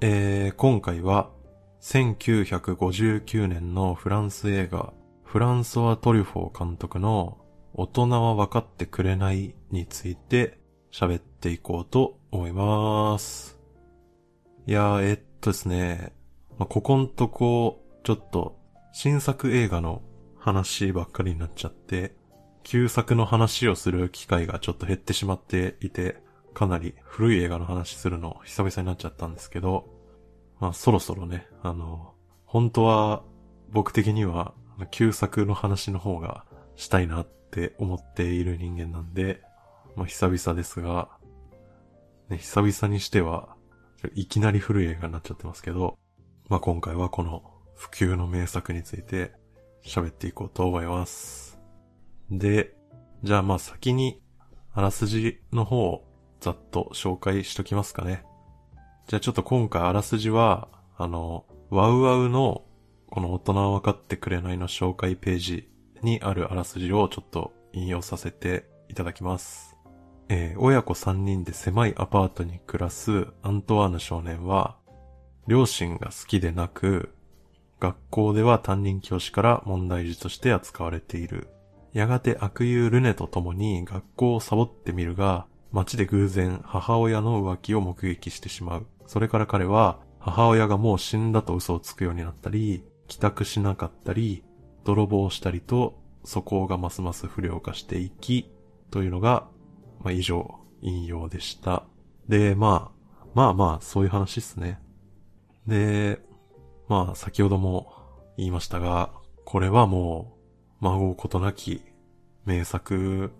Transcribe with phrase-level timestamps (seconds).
[0.00, 1.30] えー、今回は
[1.80, 4.92] 1959年のフランス映画
[5.24, 7.38] フランソワ・トリュフォー監督の
[7.74, 10.60] 大人は分かってくれないについて
[10.92, 13.58] 喋っていこうと思います。
[14.68, 16.12] いやー、えっとですね、
[16.58, 18.56] まあ、ここんとこ、ちょっと
[18.92, 20.02] 新作映画の
[20.38, 22.14] 話ばっかりになっちゃって、
[22.62, 26.22] 旧作の話をする機会がちょっと減ってしまっていて、
[26.58, 29.84] かなり古い映画の話するの久々になっちゃったんですけど、
[30.58, 32.14] まあそろそろね、あの、
[32.46, 33.22] 本当は
[33.70, 34.54] 僕的には
[34.90, 36.44] 旧作の話の方が
[36.74, 39.40] したいなって思っている人間なんで、
[39.94, 41.10] まあ久々ですが、
[42.28, 43.54] ね、久々にしては、
[44.16, 45.96] いきなり古い映画になっちゃってますけど、
[46.48, 49.30] まあ今回はこの普及の名作について
[49.84, 51.60] 喋っていこうと思います。
[52.32, 52.74] で、
[53.22, 54.20] じゃあまあ先に
[54.72, 56.07] あらすじの方を
[56.40, 58.24] ざっと紹介しときますかね。
[59.06, 62.64] じゃあちょっと今回あらすじは、あの、ワウワウの
[63.10, 65.68] この大人は分かってくれないの紹介ページ
[66.02, 69.76] にあるあらすじをちょっと引用させていただきます。
[70.28, 74.76] えー、親子3人で狭いアパートに暮らすアントワーヌ少年は、
[75.46, 77.14] 両親が好きでなく、
[77.80, 81.48] 学校では担任教師から問題児として扱われている。
[81.94, 88.86] やがて悪友ルネと共に学校をサボってみるが、街で偶然母親の浮気を目撃してしまう。
[89.06, 94.44] それから彼は母親がもう死んだと嘘をつくようになったり、帰宅しなかったり、
[94.84, 98.50] 泥棒したりと、素行がますます不良化していき、
[98.90, 99.48] というのが、
[100.00, 101.84] まあ、以上、引用でした。
[102.28, 104.80] で、まあ、まあまあ、そういう話っすね。
[105.66, 106.20] で、
[106.88, 107.92] まあ、先ほども
[108.36, 109.10] 言いましたが、
[109.44, 110.36] これはも
[110.80, 111.82] う、孫うことなき
[112.44, 113.32] 名作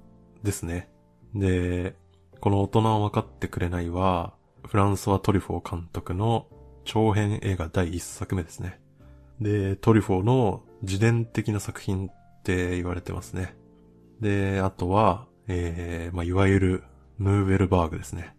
[0.42, 0.90] ですね。
[1.34, 1.96] で、
[2.40, 4.34] この大人は分かってくれないは、
[4.66, 6.46] フランソワ・トリフォー監督の
[6.84, 8.80] 長編映画第一作目ですね。
[9.40, 13.56] で、トリフォーの自伝的な作品って言われてますね。
[14.20, 16.84] で、あとは、えー、まあ、いわゆる
[17.18, 18.36] ヌーベルバーグですね。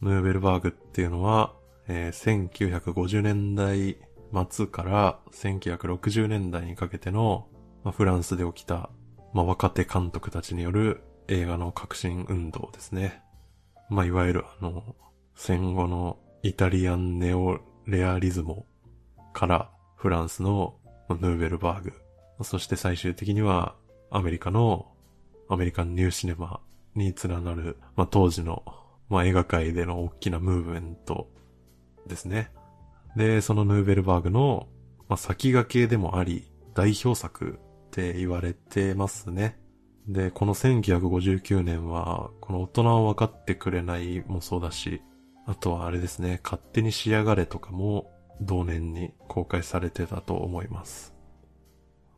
[0.00, 1.54] ヌーベルバーグっていうのは、
[1.86, 3.98] えー、1950年代
[4.50, 7.48] 末から1960年代にかけての、
[7.84, 8.90] まあ、フランスで起きた、
[9.32, 13.22] まあ、若手監督たちによる映画の革新運動ですね。
[13.88, 14.96] まあ、いわゆるあの、
[15.34, 18.66] 戦後のイタリアンネオレアリズモ
[19.32, 20.74] からフランスの
[21.08, 21.92] ヌーベルバーグ、
[22.42, 23.74] そして最終的には
[24.10, 24.86] アメリカの
[25.48, 26.60] アメリカンニューシネマ
[26.94, 28.62] に連なる、まあ、当時の、
[29.08, 31.28] まあ、映画界での大きなムーブメント
[32.06, 32.52] ですね。
[33.16, 34.68] で、そのヌーベルバーグの、
[35.08, 39.58] まあ、先駆けでもあり、代表作って言われてますね。
[40.08, 45.02] で、この1959年は、この大人を分かってくれないもそうだし、
[45.46, 48.10] あとはあれですね、勝手に仕上がれとかも
[48.40, 51.14] 同年に公開されてたと思います。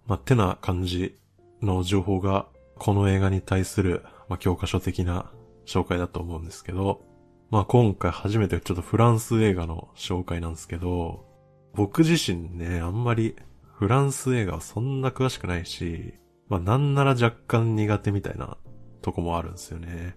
[0.07, 1.17] まあ、てな感じ
[1.63, 2.47] の情報が
[2.79, 5.31] この映画に対する、まあ、教科書的な
[5.67, 7.05] 紹介だと思うんですけど、
[7.51, 11.27] まあ今回初めてちょっとフランス映画の紹介なんですけど、
[11.75, 13.37] 僕自身ね、あんまり
[13.75, 16.15] フランス映画はそんな詳しくないし、
[16.51, 18.59] まあなんなら若干苦手みたいな
[19.01, 20.17] とこもあるんですよね。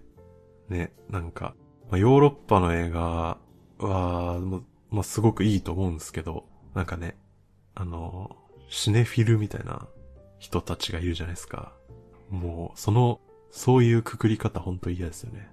[0.68, 1.54] ね、なんか、
[1.90, 3.38] まあ、ヨーロッパの映画
[3.78, 6.44] は、まあすごくいいと思うんですけど、
[6.74, 7.16] なんかね、
[7.74, 8.36] あの、
[8.68, 9.86] シネフィルみたいな
[10.38, 11.72] 人たちがいるじゃないですか。
[12.30, 15.48] もう、その、そういうくくり方ほんと嫌ですよね。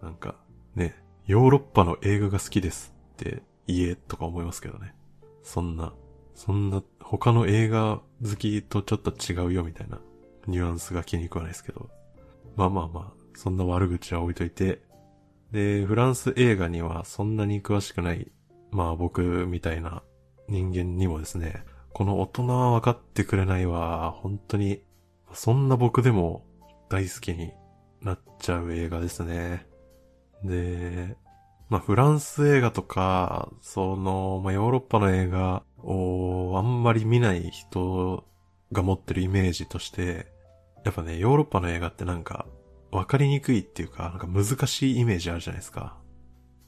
[0.00, 0.36] なんか、
[0.76, 0.94] ね、
[1.26, 4.94] ヨーロッパの映画が好きですって言えとか思いますけどね。
[5.42, 5.92] そんな、
[6.34, 10.00] そんな他の映画好きとちょっと違うよみたいな
[10.46, 11.90] ニュアンスが気に食わないですけど。
[12.56, 14.82] まあまあまあ、そんな悪口は置いといて。
[15.50, 18.30] で、フランス映画にはそんなに詳しくない、
[18.70, 20.02] まあ僕みたいな
[20.48, 24.82] 人間にもですね、この大人は分かってくれないは、本当に、
[25.32, 26.44] そんな僕でも
[26.88, 27.52] 大好きに
[28.00, 29.66] なっちゃう映画ですね。
[30.42, 31.16] で、
[31.68, 38.24] まあ、フランス映画とか、その、まあ、ヨーロッパの映画をあんまり見ない人
[38.72, 40.31] が持ってるイメージとして、
[40.84, 42.46] やっぱね、ヨーロッパの映画ってなんか、
[42.90, 45.96] わかりにくいっていうか、なんか難しいイメージあるじゃないですか。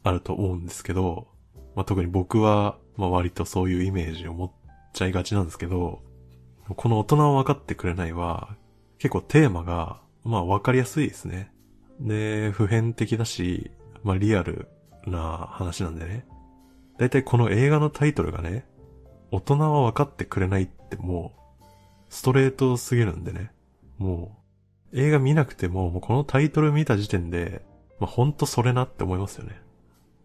[0.03, 1.29] あると思うんですけど、
[1.75, 4.53] まあ、特に僕は、まあ、割とそういうイメージを持っ
[4.93, 6.03] ちゃいがちなんですけど、
[6.69, 8.57] この大人は分かってくれないは、
[8.99, 11.53] 結構テーマが、まあ分かりやすいですね。
[12.01, 13.71] で、普遍的だし、
[14.03, 14.69] まあリアル
[15.07, 16.27] な話なんでね。
[16.99, 18.67] だいたいこの映画のタイトルがね、
[19.31, 21.65] 大人は分かってくれないってもう、
[22.09, 23.53] ストレートすぎるんでね。
[23.99, 24.39] も
[24.93, 27.65] う、映画見なくても、もうこのタイトル見た時点で、
[27.99, 29.61] まあほんとそれなって思いますよね。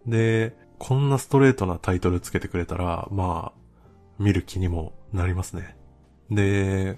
[0.06, 3.60] で、こんなストレートなタイトルつけてくれたら、まあ、
[4.18, 5.76] 見る気にもなりますね。
[6.32, 6.98] で、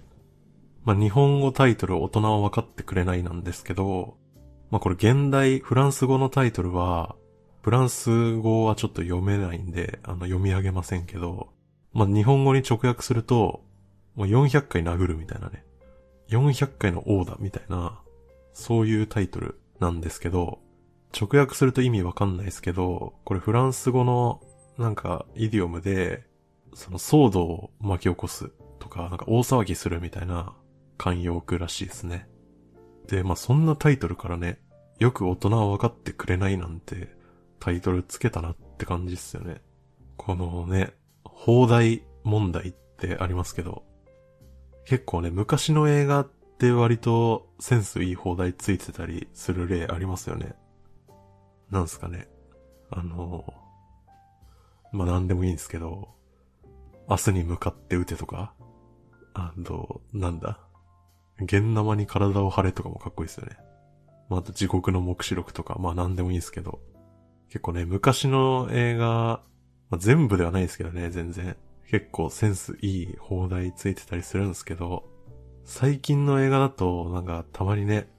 [0.84, 4.18] まあ日本語タイトル大人は分かってくれないなんですけど、
[4.70, 7.16] まあこれ現代フランス語のタイトルは、
[7.62, 11.50] フランス語はちょっと読めないんで、あの読み上げませんけど、
[11.94, 13.64] まあ日本語に直訳すると、
[14.16, 15.64] もう400回殴るみたいなね。
[16.32, 18.02] 400回の王だみたいな、
[18.54, 20.60] そういうタイトルなんですけど、
[21.20, 24.42] 直訳すると意味わかんないですけど、これフランス語の
[24.78, 26.24] なんかイディオムで、
[26.74, 28.50] その騒動を巻き起こす
[28.80, 30.56] とか、なんか大騒ぎするみたいな
[30.98, 32.30] 慣用句らしいですね。
[33.08, 34.60] で、まあそんなタイトルからね、
[35.00, 37.10] よく大人は分かってくれないなんて
[37.60, 39.62] タイトルつけたなって感じっすよね。
[40.16, 40.94] このね、
[41.26, 43.84] 放題問題ってありますけど、
[44.92, 50.54] 結構ね、昔の映画って割とセンスいい放題ついてたりする例ありますよね。
[51.70, 52.28] なんすかね。
[52.90, 53.46] あの、
[54.92, 56.10] まあ、なんでもいいんですけど、
[57.08, 58.54] 明日に向かって撃てとか、
[59.34, 60.60] あの、なんだ。
[61.40, 63.56] 現生に体を張れとかもかっこいいですよね。
[64.28, 66.82] まあ、と地獄の目視録とか、まあなんでもいいんですけど。
[67.48, 69.42] 結構ね、昔の映画、
[69.90, 71.56] ま、全部ではないですけどね、全然。
[71.92, 75.04] 結構センスいい放題ついてたりするんですけど、
[75.66, 78.10] 最近の映画だと、なんかたまにね、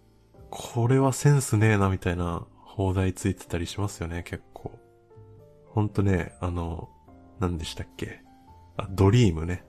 [0.50, 4.78] これはセンスねえなみたいな放題ついてたりしますよね、結構。
[5.70, 6.90] ほんとね、あの、
[7.40, 8.20] 何でしたっけ？
[8.76, 9.64] あ、ドリームね。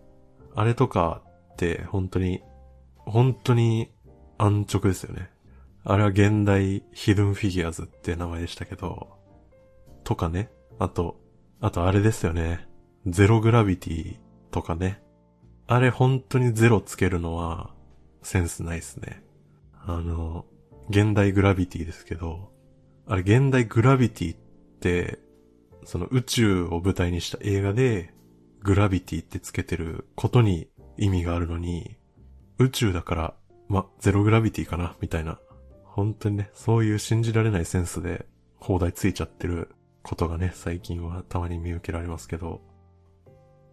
[0.53, 1.21] あれとか
[1.53, 2.43] って本当に、
[2.97, 3.89] 本当に
[4.37, 5.29] 安直ですよね。
[5.85, 9.17] あれは現代ヒドンフィギュアズって名前でしたけど、
[10.03, 10.51] とかね。
[10.77, 11.21] あと、
[11.61, 12.67] あとあれですよね。
[13.05, 14.17] ゼログラビティ
[14.51, 15.01] とかね。
[15.67, 17.73] あれ本当にゼロつけるのは
[18.21, 19.23] センスないっすね。
[19.85, 20.45] あの、
[20.89, 22.51] 現代グラビティですけど、
[23.05, 24.37] あれ現代グラビティっ
[24.79, 25.19] て、
[25.85, 28.13] その宇宙を舞台にした映画で、
[28.61, 31.97] グラビティってつけてることに意味があるのに、
[32.57, 33.33] 宇宙だから、
[33.67, 35.39] ま、ゼログラビティかな、みたいな。
[35.83, 38.25] 本当にね、そういう信じられないセンスで、
[38.57, 42.61] 放題ついちゃってることがね、最近はたまに見受けられますけど、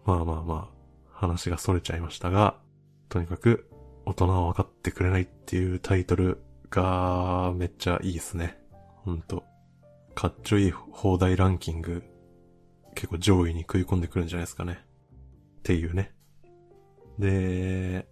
[0.04, 0.80] まあまあまあ、
[1.12, 2.58] 話が逸れちゃいましたが、
[3.08, 3.68] とにかく、
[4.06, 8.58] 大人は分かってくれないっていうタイトルが、めっちゃいいですね。
[9.04, 9.44] ほんと。
[10.14, 12.02] かっちょいい放題ランキング、
[12.94, 14.80] 結構上位に食い込んでくるんじゃないですかね。
[15.58, 16.12] っていうね。
[17.18, 18.08] で、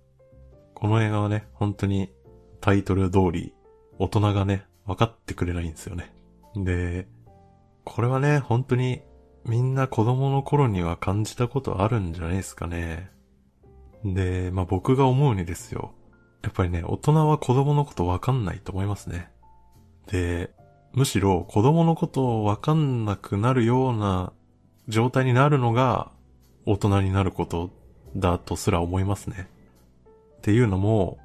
[0.75, 2.13] この映画はね、本当に
[2.61, 3.55] タイトル通り、
[3.99, 6.13] 大人がね、分かってくれないんですよね。
[6.55, 7.09] で、
[7.85, 9.03] これはね、本当に
[9.49, 13.11] みんな子供の頃には感じたことあるんじゃないですかね。
[14.05, 15.95] で、まあ僕が思うにですよ。
[16.43, 19.31] やっぱりね、大人は子供のことわかんないと思いますね。
[20.07, 20.51] で、
[20.93, 24.35] むしろ子供のことをわかんなくなるような
[24.87, 26.11] 状態になるのが
[26.67, 27.71] 大人になること
[28.17, 29.49] だとすら思いますね。
[30.37, 31.19] っていうのも、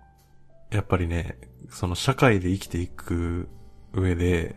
[0.71, 1.37] やっぱりね、
[1.69, 3.49] その社会で生きていく
[3.91, 4.55] 上で、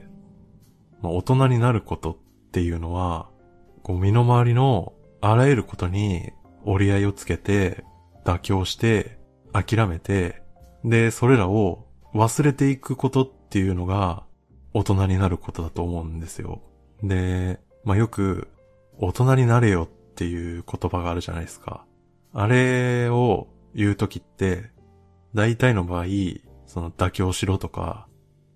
[1.03, 2.17] まあ、大人になることっ
[2.53, 3.29] ていうのは、
[3.87, 6.33] こう身の回りのあらゆることに
[6.65, 7.85] 折り合いをつけて、
[8.25, 9.17] 妥協して、
[9.53, 10.43] 諦めて、
[10.85, 14.25] で、それらを忘れていくことっていうのが
[14.75, 16.63] 大人になることだと思うんですよ。
[17.05, 18.49] で、まあ、よく
[18.99, 21.87] 大人になれよっていう言葉があるじゃないですか。
[22.33, 24.73] あれを言うときって、
[25.33, 26.07] 大体の場合、
[26.67, 28.09] その妥協しろとか、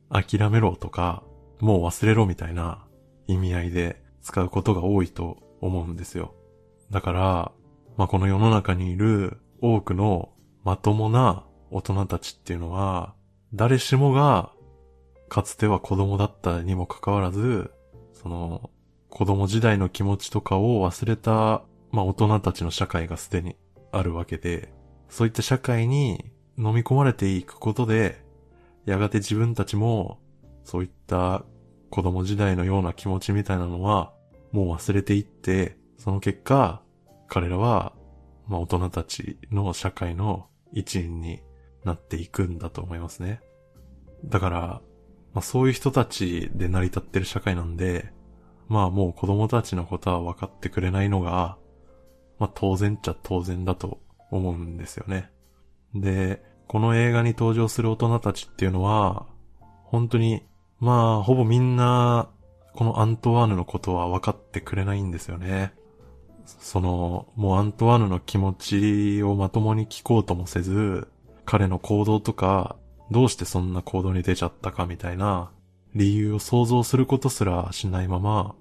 [0.08, 1.22] 諦めろとか、
[1.60, 2.84] もう忘れろみたいな
[3.28, 6.34] 意味合いで使うことが多いと思うんですよ。
[6.90, 7.52] だから、
[7.96, 10.30] まあ、この世の中にいる多くの
[10.64, 13.14] まともな大人たちっていうのは、
[13.54, 14.52] 誰しもが
[15.28, 17.70] かつては子供だったにもかかわらず、
[18.12, 18.70] その
[19.08, 23.56] 子供時代の気持ちとかを忘れた、まあ、大人たちの社会がすでに
[23.92, 24.72] あるわけで、
[25.08, 28.24] そういった社会に飲み込まれていくことで、
[28.86, 30.18] やがて自分たちも、
[30.64, 31.44] そういった
[31.90, 34.12] 子供時代のような気持ちみたいなのは、
[34.52, 36.82] もう忘れていって、その結果、
[37.28, 37.92] 彼らは、
[38.46, 41.42] まあ大人たちの社会の一員に
[41.84, 43.40] なっていくんだと思いますね。
[44.24, 44.58] だから、
[45.32, 48.12] まあそういう人たちで成り立ってる社会なんで、
[48.68, 51.58] まあもう子供たちのことは分かってくれないのが、
[52.38, 55.30] まあ当然っちゃ当然だと思うんですよね。
[55.94, 59.26] で、この映画に登場する大人たちっていうのは、
[59.84, 60.44] 本当に
[60.80, 62.28] まあ、ほぼみんな、
[62.74, 65.74] このアントワーヌのことは分かってくれないんですよね。
[66.44, 71.08] その、もうアントワーヌの気持ちをまともに聞こうともせず、
[71.44, 72.76] 彼の行動とか、
[73.10, 75.50] どうしてそんな行動に出ちゃったかみたいな、
[75.94, 78.54] 理由を想像することすらしないまま、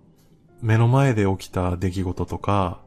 [0.61, 2.81] 目の前で起きた出来事とか、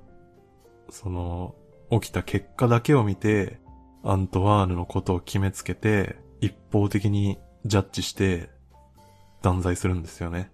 [0.91, 1.55] その、
[1.91, 3.61] 起きた結果だけを見て、
[4.03, 8.51] アントワーヌのことを決めつけて、一方的にジャッジして、
[9.42, 10.50] 断罪するんですよね。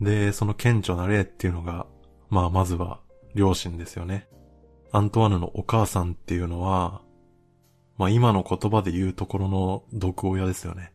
[0.00, 1.86] で、その顕著な例っていうのが、
[2.28, 3.00] まあまずは、
[3.34, 4.28] 両親ですよね。
[4.90, 7.02] アントワーヌのお母さんっていうのは、
[7.96, 10.92] まあ今の言葉で言うところの毒親ですよね。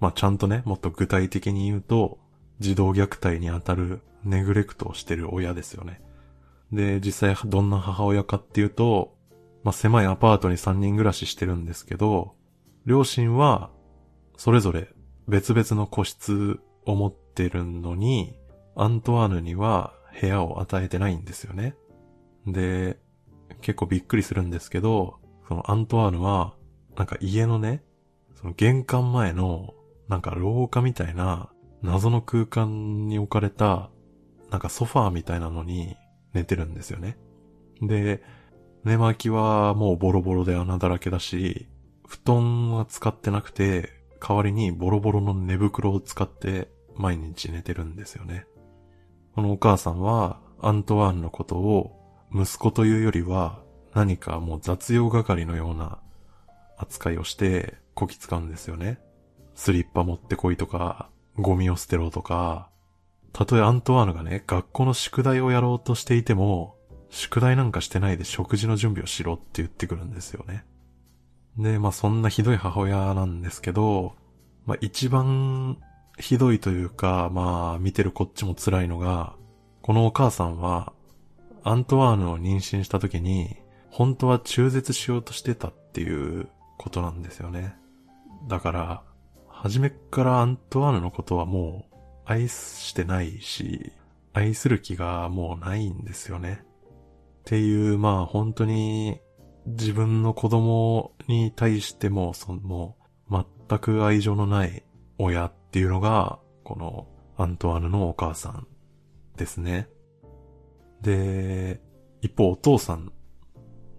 [0.00, 2.18] まあちゃんとね、もっと具体的に言うと、
[2.60, 6.00] 児童虐待にあたるネグレクトをしてる親ですよね。
[6.72, 9.16] で、実際どんな母親かっていうと、
[9.62, 12.34] まあ、狭いアパートに3人暮らししてるんですけど、
[12.84, 13.70] 両親は、
[14.36, 14.88] それぞれ
[15.28, 18.38] 別々の個室を持ってるのに、
[18.76, 21.74] アントワーヌには部屋を与えてないんですよね。
[22.46, 22.98] で、
[23.60, 25.18] 結構びっくりするんですけど、
[25.48, 26.54] そのアントワーヌは、
[26.96, 27.82] なんか家のね、
[28.34, 29.74] その玄関前の、
[30.08, 31.50] なんか廊下みたいな
[31.82, 33.90] 謎の空間に置かれた、
[34.50, 35.96] なんかソファーみたいなのに
[36.32, 37.18] 寝てるんですよね。
[37.80, 38.22] で、
[38.84, 41.68] 寝巻きはもうボロボロで穴だらけだし、
[42.06, 48.46] 布団は使ってなくて、代わりにボロボロの寝袋を使って毎日寝てるんですよね。
[49.34, 51.92] このお母さんはアントワーンのことを
[52.34, 53.60] 息子というよりは
[53.94, 55.98] 何かもう雑用係のような
[56.78, 58.98] 扱いをしてこき使うんですよね。
[59.54, 62.68] スリッパ持ってこいとか、ゴミを捨てろとか、
[63.32, 66.76] たとえアントワーヌがね、学校の宿題をやろうとしていても、
[67.08, 70.64] 宿題なんかしてないで食事の準備をしろって言ってくるんですよね。
[71.58, 74.14] で、まあそんなひどい母親なんですけど、
[74.66, 75.78] まあ一番
[76.18, 79.34] ひどいというか、まあ見てるこっちも辛いのが、
[79.82, 80.92] このお母さんは、
[81.62, 83.56] アントワーヌを妊娠した時に、
[83.90, 86.48] 本当は中絶しようとしてたっていう
[86.78, 87.74] ことなんですよね。
[88.48, 89.02] だから、
[89.48, 91.96] 初めからアントワーヌのことはもう
[92.26, 93.92] 愛してないし、
[94.32, 96.62] 愛する気がもうないんですよね。
[96.62, 99.18] っていう、まあ本当に
[99.66, 102.96] 自分の子供に対しても、その、
[103.28, 104.84] 全く愛情のない
[105.18, 108.66] 親っていうのが、このアントワーヌのお母さん
[109.36, 109.88] ですね。
[111.02, 111.80] で、
[112.22, 113.12] 一方お父さん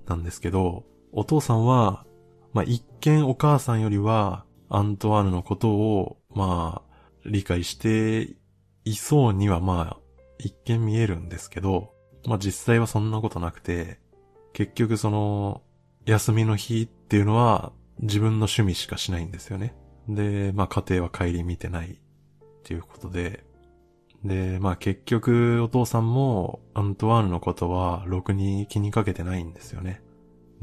[0.07, 2.05] なんですけど、お父さんは、
[2.53, 8.35] まあ一見お母さんよりはアントワーヌのことを、まあ理解して
[8.85, 9.97] いそうにはまあ
[10.39, 11.93] 一見見えるんですけど、
[12.25, 13.99] まあ実際はそんなことなくて、
[14.57, 15.61] 結局その、
[16.07, 19.75] 休みの日っていうのは自分の趣味しかしないんですよね。
[20.09, 21.97] で、まあ家庭は帰り見てないっ
[22.63, 23.45] ていうことで、
[24.23, 30.01] で、まあ結局お父さんもアントワーヌのことはろくに気にかけてないんですよね。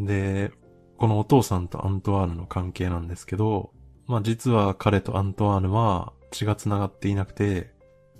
[0.00, 0.50] で、
[0.98, 3.70] このお父さんとアントワーヌの関係なんですけど、
[4.08, 7.70] まあ実は彼とアントワーヌは血が繋がっていなくて、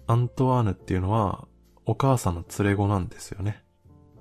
[0.07, 1.49] アントワーヌっていうのは
[1.85, 3.64] お母さんの連れ子なんですよね。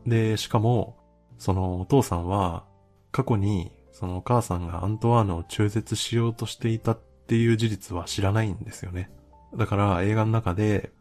[0.07, 1.02] で、しかも、
[1.38, 2.66] そのお父さんは、
[3.12, 9.12] 過去に、そのお母さんがアントワーヌを中絶しようとしていたっていう事実は知らないんですよね。
[9.56, 10.92] だから映画の中で、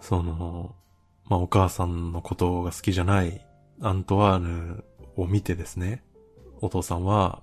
[0.00, 0.74] その、
[1.26, 3.46] まあ、お母さんのことが好きじゃない
[3.80, 4.84] アントワーヌ
[5.16, 6.02] を見てですね、
[6.60, 7.42] お父さんは、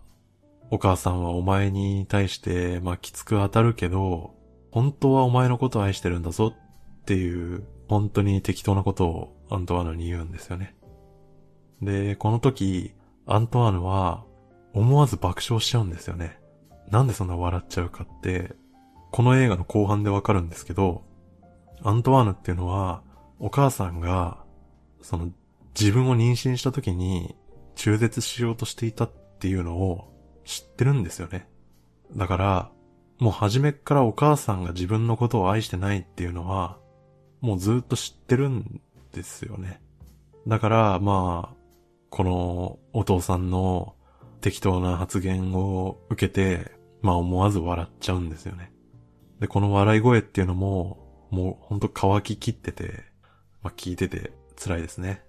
[0.72, 4.36] お母さんはお前に対して、まあ、きつく当たるけど、
[4.72, 10.76] 本当はお前のことを愛してるんだぞっていう本当に適当なことをアントワーヌに言うんですよね。
[11.82, 12.94] で、この時、
[13.26, 14.26] アントワーヌは
[14.74, 16.40] 思わず爆笑しちゃうんですよね。
[16.90, 18.56] なんでそんな笑っちゃうかって、
[19.12, 21.04] この映画の後半でわかるんですけど、
[21.84, 23.04] アントワーヌっていうのは、
[23.40, 24.44] お母さんが、
[25.02, 25.32] その、
[25.80, 27.36] 自分を妊娠した時に
[27.76, 30.12] 中絶しようとしていたっていうのを
[30.44, 31.48] 知ってるんですよね。
[32.16, 32.72] だから、
[33.20, 36.78] もう初めからお母さんが自分のことを愛してないっていうのは、
[37.42, 38.82] もうずっと知ってるん
[39.14, 39.82] ですよね。
[40.48, 41.59] だから、まあ、
[42.10, 43.96] このお父さんの
[44.42, 48.72] 適当な発言を受けて、まあ思わず笑っちゃうんですよね。
[49.40, 53.04] で、この笑い声っていうのも、もうほんと乾ききってて、
[53.62, 55.24] まあ聞いてて辛いですね。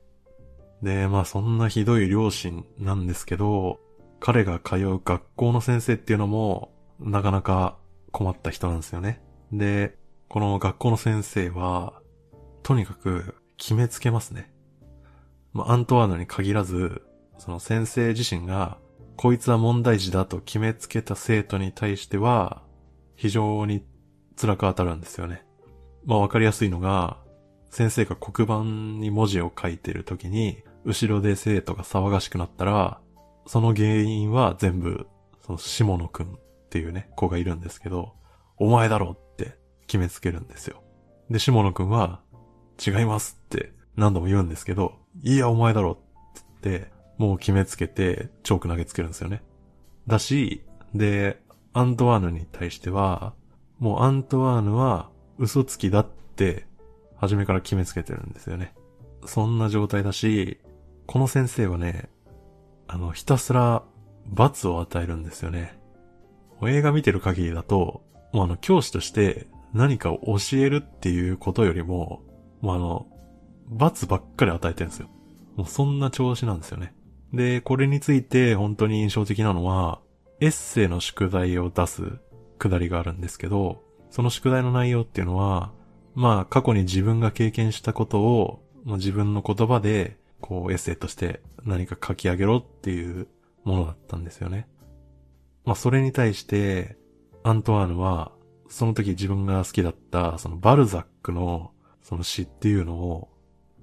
[0.83, 3.81] で、まあそんなひどい両親なんですけど、
[4.19, 7.79] 彼が通う学校の先生っていうのも、なかなか
[8.13, 9.23] 困った人なんですよね。
[9.53, 9.97] で、
[10.29, 12.01] この学校の先生は、
[12.63, 14.53] とにかく決めつけますね。
[15.53, 17.03] まあ、アントワーヌに限らず、
[17.39, 18.79] その先生自身が、
[19.17, 22.63] こいつは問題児だと決めつけた生徒に対しては、
[23.17, 23.85] 非常に
[24.41, 25.45] 辛く当たるんですよね。
[26.05, 27.19] まあわかりやすいのが、
[27.71, 28.65] 先生が黒板
[29.01, 33.01] に文字を書いてる時に、後ろで生徒が騒がしくなったら、
[33.47, 35.07] その原因は全部、
[35.45, 36.39] その下野くんっ
[36.71, 38.15] ていうね、子がいるんですけど、
[38.57, 40.83] お前だろって決めつけるんですよ。
[41.31, 42.21] で、下野くんは、
[42.85, 45.99] 違いますって何度も言うんですけど、いや、お前だろ
[46.63, 49.43] ってって、もう決めつけて、チョーク投げつけるんですよね。
[50.07, 50.65] だし、
[50.95, 51.41] で、
[51.73, 53.35] アントワーヌに対しては、
[53.79, 56.67] もうアントワーヌは嘘つきだって、
[57.17, 58.75] 初めから決めつけてるんですよね。
[59.27, 60.59] そんな状態だし、
[61.07, 62.09] この先生はね、
[62.89, 63.83] あの、ひたすら
[64.27, 65.79] 罰を与えるんですよね。
[66.63, 68.03] 映画見てる限りだと、
[68.33, 72.23] もうあの、教師として何かを教えるっていうことよりも、
[72.61, 73.07] もうあの、
[73.71, 75.09] 罰ばっかり与えてるんですよ。
[75.57, 76.95] もうそんな調子なんですよね。
[77.33, 80.01] で、これについて本当に印象的なのは、
[80.41, 82.19] エッセイの宿題を出す
[82.59, 85.73] くだりがあるんですけど、その宿題の内容っていうのは、
[86.15, 93.29] まあ過去に自分が経験したことを、まあ、自分の言葉で、こうエッセイとして何か書き上げろっていう
[93.65, 94.67] ものだったんですよね。
[95.65, 96.97] まあそれに対して、
[97.43, 98.33] アントワーヌは、
[98.69, 101.73] その時自分が好きだった、そのバルザックの、
[102.03, 103.29] その詩っていうのを、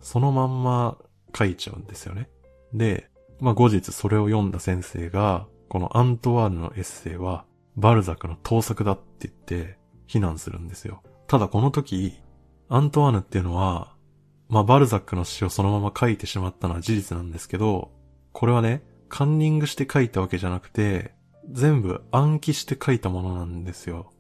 [0.01, 0.97] そのまんま
[1.37, 2.29] 書いちゃうんですよね。
[2.73, 9.77] で、まあ後日それを読んだ先生が、このアントワーヌのエッセイは、バルザックの盗作だって言って
[10.07, 11.03] 非難するんですよ。
[11.27, 12.19] ただこの時、
[12.69, 13.95] アントワーヌっていうのは、
[14.49, 17.91] まあバルザックの詩をそのまま書いてしまったのは事実なんですけど、
[18.33, 21.13] これはね、カンニングして書いたわけじゃなくて、
[21.51, 24.11] 全部暗記して書いたものなんですよ。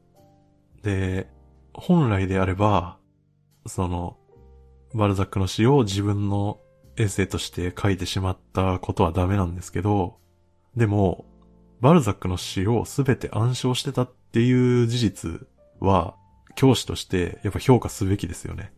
[0.83, 1.29] で、
[1.73, 2.97] 本来であれば、
[3.65, 4.17] その、
[4.93, 6.59] バルザックの詩を自分の
[6.97, 10.17] エッセイとして書いてしまったことはダメなんですけど、
[10.75, 11.25] でも、
[11.79, 15.47] バルザックの詩をすべて暗唱してたっていう事実
[15.79, 16.15] は、
[16.55, 18.73] 教師としてやっぱ評価すべきですよね。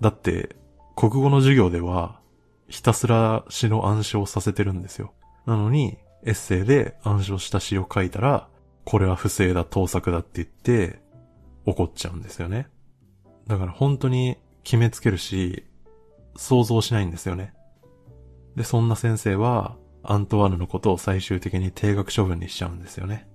[0.00, 0.56] だって、
[0.96, 2.20] 国語の授業では、
[2.68, 5.12] ひたすら詩の暗唱させてるんですよ。
[5.46, 8.48] なのに、エッセイで暗唱した詩を書いたら、
[8.84, 11.02] これは不正だ、盗作だって言って、
[11.66, 12.68] 怒っちゃうんですよね。
[13.46, 15.64] だから本当に決めつけるし、
[16.36, 17.54] 想像しないんですよね。
[18.56, 23.28] で、そんな先生は、アントワーヌのことを最終的に定額処分にしちゃうんですよね。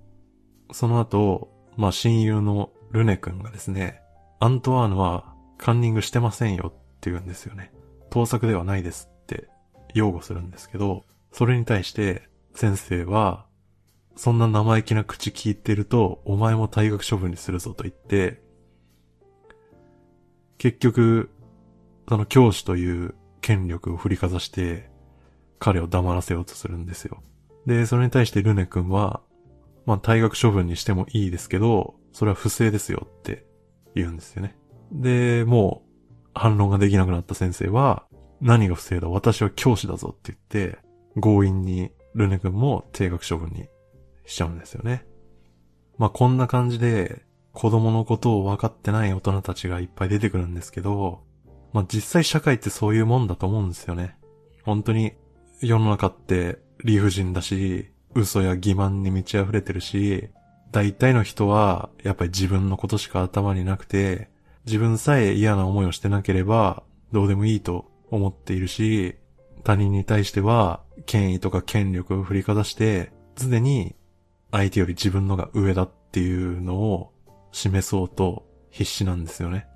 [0.72, 4.02] その後、まあ親友のルネ君がですね、
[4.38, 7.72] アントワーヌはカンニングしてませんよって言うんですよね。
[8.10, 9.48] 盗作ではないですって
[9.94, 13.46] 擁護するんですけど、それに対して先生は、
[14.16, 18.42] そんな生意気な口聞いてると、お前も退学処分にするぞと言って、
[20.60, 21.30] 結局、
[22.06, 24.90] その教師という権力を振りかざして、
[25.58, 27.22] 彼を黙らせようとするんですよ。
[27.64, 29.22] で、それに対してルネ君は、
[29.86, 33.46] まあ退学処分にしてもいいですけど、それは不正ですよって
[33.94, 34.54] 言うんですよね。
[34.92, 38.04] で、もう反論ができなくなった先生は、
[38.42, 39.08] 何が不正だ？
[39.08, 40.78] 私は教師だぞって言って、
[41.18, 43.66] 強引にルネ君も定額処分に
[44.26, 45.06] しちゃうんですよね。
[45.96, 51.22] まあこんな感じで、子供のことを分かってない大人たちがいっぱい出てくるんですけど、
[51.72, 54.16] まあ実際社会ってそういうもんだと思うんですよね。
[54.62, 55.12] 本当に
[55.60, 60.30] 世の中って理不尽だし、嘘や欺瞞に満ち溢れてるし、
[60.72, 64.30] 大体の人はやっぱり自分のことしか頭になくて、
[64.66, 66.82] 自分さえ嫌な思いをしてなければ
[67.12, 69.16] どうでもいいと思っているし、
[69.64, 73.94] 他人に対しては権威とか権力を振りかざして、常に
[74.50, 77.12] 相手より自分のが上だっていうのを
[77.52, 79.66] 示そうと必死なんですよね。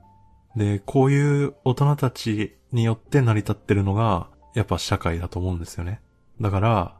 [0.56, 6.00] で、こういう大人たちによって成り立ってるのが、やっぱ社会だと思うんですよね。
[6.40, 6.98] だから、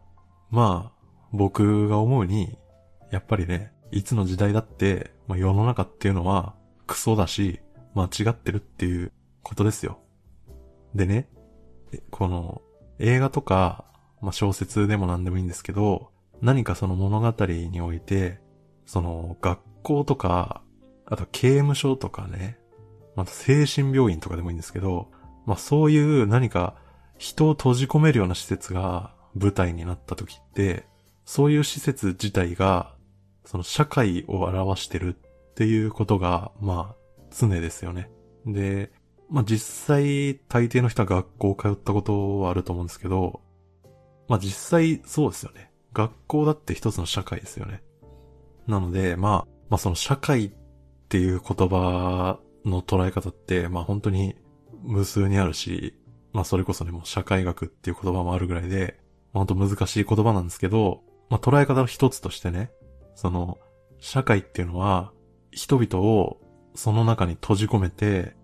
[0.50, 2.58] まあ、僕が思うに、
[3.10, 6.54] やっぱりね、いつの時代だって、まあ、世の中っていうのは、
[6.86, 7.60] クソだし、
[7.94, 9.98] 間違ってるっていうことですよ。
[10.94, 11.28] でね、
[12.10, 12.62] この、
[12.98, 13.84] 映画とか、
[14.20, 16.10] まあ、小説でも何でもいいんですけど、
[16.40, 18.40] 何かその物語において、
[18.86, 20.62] その、学校とか、
[21.06, 22.58] あと刑務所とかね、
[23.16, 25.10] また精神病院とかでもいいんですけど、
[25.46, 26.76] まあそういう何か
[27.18, 30.86] 人を閉じ込めるような施設が舞台になった時って、
[31.24, 32.94] そういう施設自体が、
[33.44, 38.10] その社会を表してるっていうことが、まあ、常ですよね。
[38.46, 38.90] で、
[39.30, 43.40] まあ実際、大抵の人は学校を通ったことはあると思うんですけど、
[44.28, 45.70] まあ実際そうですよね。
[45.92, 47.82] 学校だって一つの社会ですよね。
[48.66, 50.50] なので、まあ、まあその社会っ
[51.04, 54.36] っていう言葉の捉え方って、まあ本当に
[54.82, 55.94] 無数にあるし、
[56.32, 58.98] まあそれこそね、もう社会学っていう言葉もあるぐらいで、
[59.32, 62.70] まあ、本当難しい言葉なんですけど、まあ捉え方の一つとしてね、
[63.14, 63.58] その、
[64.00, 65.12] 社会っていうのは、
[65.50, 66.40] 人々を
[66.74, 68.34] その中に閉じ込めて、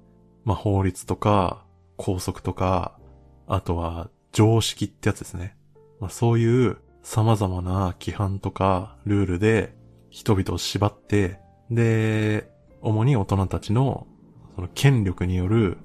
[0.44, 1.64] まあ法律とか、
[1.96, 2.98] 拘束とか、
[3.46, 5.56] あとは常識ってやつですね。
[5.98, 9.74] まあそういう様々な規範とかルールで
[10.10, 12.50] 人々を縛って、で、
[12.82, 14.06] 主に大人たちの
[14.56, 15.78] その権力による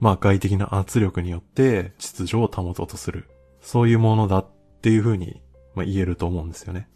[0.00, 3.28] まあ外的な圧力によって秩序を保とうとする。
[3.60, 5.42] そういうものだっていうふうに、
[5.74, 6.88] まあ、言えると思うんですよね。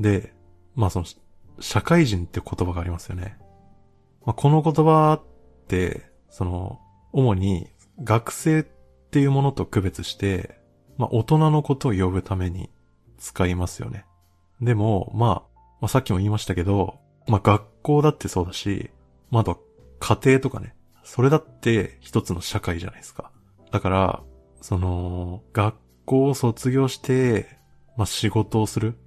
[0.00, 0.34] で、
[0.74, 1.06] まあその、
[1.60, 3.36] 社会人って言葉がありますよね。
[4.24, 6.80] まあ、この言葉って、その、
[7.12, 7.68] 主に
[8.02, 10.58] 学生っていうものと区別して、
[10.96, 12.70] まあ大人のことを呼ぶために
[13.18, 14.06] 使いますよね。
[14.62, 15.30] でも、まあ、
[15.82, 18.90] まあ、さっきも言いましたけど、まあ学校だってそうだし、
[19.30, 19.58] まああとは
[20.00, 23.30] 家庭とかね、それだって一つの社会じゃないですか。
[23.70, 24.22] だから、
[24.60, 27.58] その、学校を卒業して、
[27.96, 28.98] まあ仕事をする、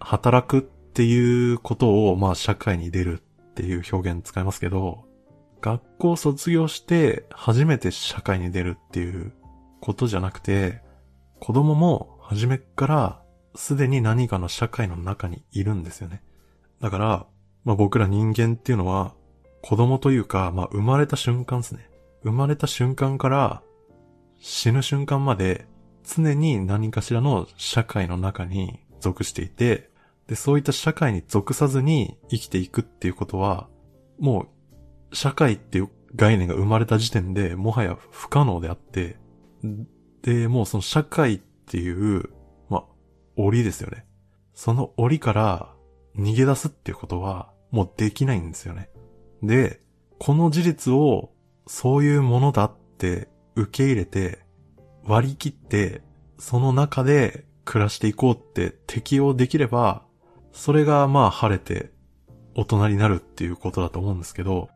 [0.00, 5.04] 働くっていうことを、まあ社会に出るっていう表現使いますけど、
[5.60, 9.32] 学校を卒業して初めて社会に出るっていう
[9.80, 10.82] ことじゃなくて、
[11.38, 13.22] 子供も初めから
[13.54, 16.22] すでに何かの社会の中にいるんですよね。
[16.80, 17.26] だから、
[17.64, 19.14] まあ僕ら人間っていうのは
[19.62, 21.88] 子供というか、まあ生まれた瞬間ですね。
[22.22, 23.62] 生まれた瞬間から
[24.38, 25.66] 死ぬ瞬間まで
[26.04, 29.90] 常に何かしらの社会の中に属していて、
[30.26, 33.68] で、そういった社会に属さずに生きていくっていうことは、
[34.18, 34.46] も
[35.10, 39.16] う、社会っていう概念が生まれた時点でもはや不可能であって、
[40.22, 42.30] で、もうその社会っていう、
[42.68, 42.84] まあ、
[43.36, 44.06] 檻ですよね。
[44.54, 45.74] その檻から
[46.16, 48.88] 逃げ出すっていうことはもうできないんですよね。
[49.42, 49.80] で、
[50.20, 51.32] この事実を
[51.66, 54.38] そういうものだって受け入れて
[55.04, 56.02] 割り切って
[56.38, 60.04] その中で暮らしていこうって適用できれば、
[60.52, 61.90] それがまあ晴れて
[62.54, 64.68] 大人になるっていうことだと思うんですけど、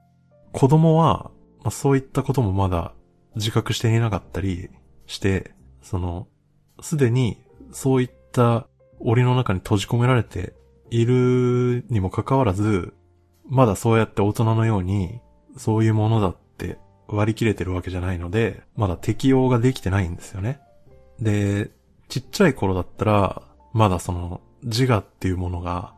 [0.53, 2.95] 子供は、まあ、そういったこともまだ
[3.35, 4.71] 自覚していなかったり
[5.07, 6.29] して、その、
[6.81, 7.39] すでに
[7.73, 8.67] そういった
[9.01, 10.55] 檻の中に閉じ込められて
[10.91, 12.95] いるにもかかわらず、
[13.49, 15.21] まだそうやって大人のように、
[15.57, 20.61] そういうものだって割り切れてるわけじゃないので、まだ適用ができてないんですよね。
[21.21, 21.71] で、
[22.09, 25.95] ちっちゃい頃だったら、まだその自我っていうものが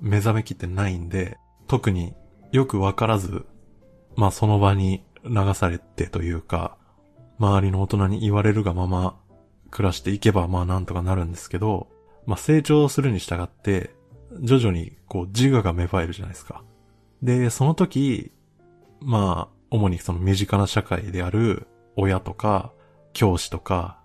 [0.00, 2.14] 目覚めきってないんで、特に
[2.52, 3.46] よくわからず、
[4.16, 6.76] まあその場に流されてというか、
[7.38, 9.18] 周りの大人に言われるがまま
[9.70, 11.88] 暮らしていけばまあなんとかなるんですけど、
[12.26, 13.90] まあ成長するに従って、
[14.40, 16.62] 徐々にこう自我が芽生えるじゃないですか。
[17.22, 18.32] で、その時、
[19.00, 21.66] まあ、主にその身近な社会である
[21.96, 22.72] 親とか
[23.12, 23.98] 教師とか、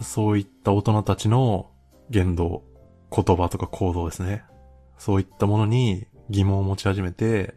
[0.00, 1.70] そういった大人たちの
[2.10, 2.62] 言動、
[3.10, 4.44] 言葉とか行動ですね。
[4.98, 7.54] そういったものに疑問を持ち始めて、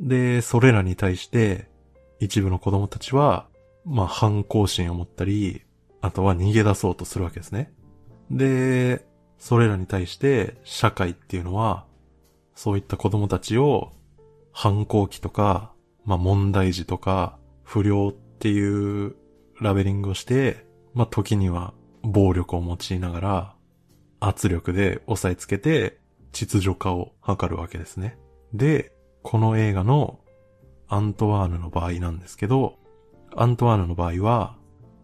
[0.00, 1.68] で、それらに対して
[2.18, 3.46] 一部の子供たちは、
[3.84, 5.62] まあ反抗心を持ったり、
[6.00, 7.72] あとは逃げ出そうとするわけですね。
[8.30, 9.04] で、
[9.40, 11.86] それらに対して社会っていうのは、
[12.54, 13.90] そういった子供たちを
[14.52, 15.72] 反抗期とか、
[16.04, 19.16] まあ問題児とか、不良っていう
[19.58, 21.72] ラベリングをして、まあ時には
[22.02, 23.54] 暴力を用いながら、
[24.20, 25.98] 圧力で押さえつけて
[26.32, 28.18] 秩序化を図るわけですね。
[28.52, 30.20] で、この映画の
[30.86, 32.76] アントワーヌの場合なんですけど、
[33.34, 34.56] アントワーヌの場合は、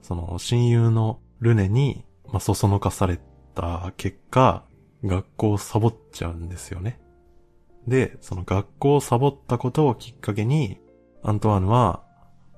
[0.02, 3.18] その親友のルネに、まあ、そそのかされ
[3.56, 4.64] た結果、
[5.04, 7.00] 学校をサボっちゃうんですよね。
[7.88, 10.78] で、その学校をサボったことをきっかけに、
[11.22, 12.04] アントワーヌは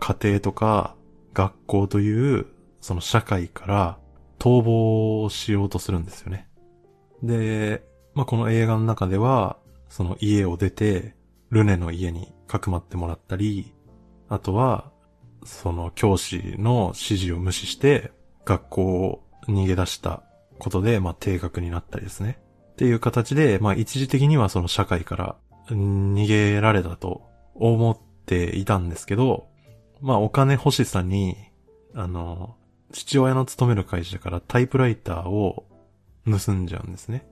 [0.01, 0.97] 家庭とか
[1.33, 2.47] 学校という
[2.81, 3.99] その社会から
[4.39, 6.49] 逃亡しようとするんですよね。
[7.23, 7.83] で、
[8.15, 9.59] まあ、この映画の中では、
[9.89, 11.15] その家を出て、
[11.51, 13.75] ルネの家にかくまってもらったり、
[14.29, 14.91] あとは、
[15.45, 18.13] その教師の指示を無視して、
[18.45, 20.23] 学校を逃げ出した
[20.59, 22.39] ことで、まあ、定額になったりですね。
[22.73, 25.37] っていう形で、まあ、一時的にはその社会から
[25.69, 27.23] 逃げられたと
[27.55, 29.49] 思っていたんですけど、
[30.01, 31.37] まあ、お金欲しさに、
[31.95, 32.57] あの、
[32.93, 35.67] 父親の勤める会社からタイプライターを
[36.25, 37.27] 盗んじゃうんですね。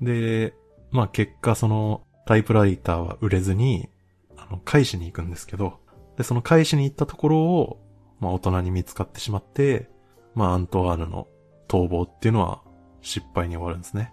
[0.00, 0.54] で、
[0.90, 3.88] まあ結果そのタイプライターは売れずに、
[4.36, 5.80] あの、返しに行くんですけど、
[6.16, 7.80] で、その返しに行ったところを、
[8.20, 9.88] まあ大人に見つかってしまって、
[10.34, 11.26] まあアントワーヌの
[11.72, 12.60] 逃亡っていうのは
[13.00, 14.12] 失敗に終わるんですね。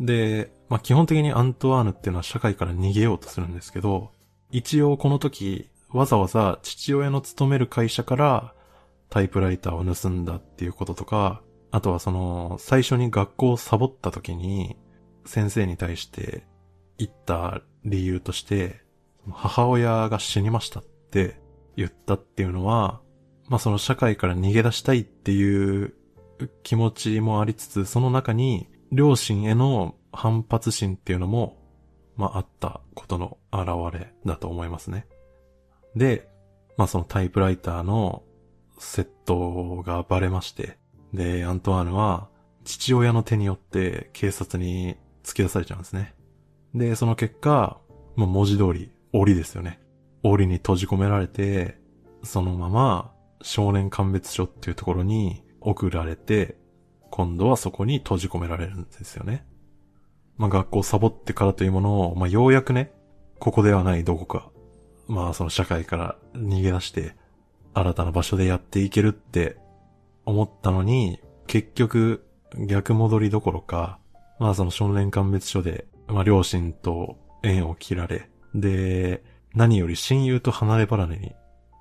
[0.00, 4.10] で、まあ基本的にアントワーヌっていうのは社会から逃げようとするんですけど、
[4.50, 8.54] 一応この時、わざわざ父親の勤める会社から
[9.08, 14.76] タイプライターを盗んだっていうこととか、あとはその、最初に学校をサボった時に、
[15.24, 16.44] 先生に対して
[16.98, 18.80] 言った理由として、
[19.30, 21.40] 母親が死にましたって
[21.76, 23.00] 言ったっていうのは、
[23.48, 25.94] まあその社会から逃げ出したいっていう
[26.62, 31.58] 気持ちもありつつ、その中に両親への反発心っていうのも、
[32.16, 35.06] まああったことの表れだと思いますね。
[35.96, 36.28] で、
[36.76, 38.22] まあそのタイプライターの
[38.78, 40.78] 窃盗がバレまして、
[41.12, 42.28] で、アントワーヌは
[42.64, 46.14] 父親の手によって警察に突き出されちゃうんですね。
[46.74, 47.80] で、その結果、
[48.16, 49.80] もう文字通り、檻ですよね。
[50.22, 51.78] 檻に閉じ込められて、
[52.22, 56.56] そのまま少年鑑別所っていうところに送られて、
[57.10, 59.44] 今度はそこに閉じ込められるんですよね。
[60.36, 62.92] まあ学校サボってからというものを、まあようやくね、
[63.38, 64.50] ここではないどこか、
[65.06, 67.14] まあその社会から逃げ出して、
[67.74, 69.56] 新たな場所でやっていけるって
[70.24, 72.26] 思ったのに、結局
[72.66, 73.98] 逆戻りどころか、
[74.38, 79.22] まあその少年鑑別所で、まあ両親と縁を切られ、で、
[79.54, 81.34] 何より親友と離れ離れに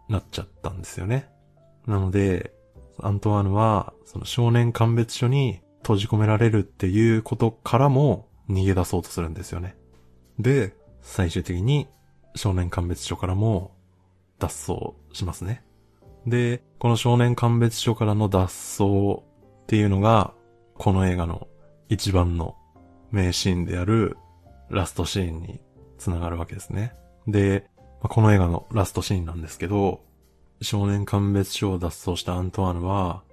[0.09, 1.29] なっちゃったんですよね。
[1.85, 2.53] なので、
[3.03, 9.75] アントワーヌは、その少年鑑別所に閉じ込められるっていうことからも逃げ出そうとするんですよね。
[10.39, 11.87] で、最終的に
[12.35, 13.71] 少年鑑別所からも
[14.39, 15.63] 脱走しますね。
[16.25, 19.23] で、この少年鑑別所からの脱走
[19.63, 20.33] っていうのが、
[20.75, 21.47] この映画の
[21.89, 22.55] 一番の
[23.11, 24.17] 名シーンである
[24.69, 25.59] ラストシーンに
[25.97, 26.93] つながるわけですね。
[27.27, 27.69] で、
[28.01, 30.01] この映画のラストシーンなんですけど、
[30.61, 33.23] 少年鑑別所を脱走したアントワーヌは、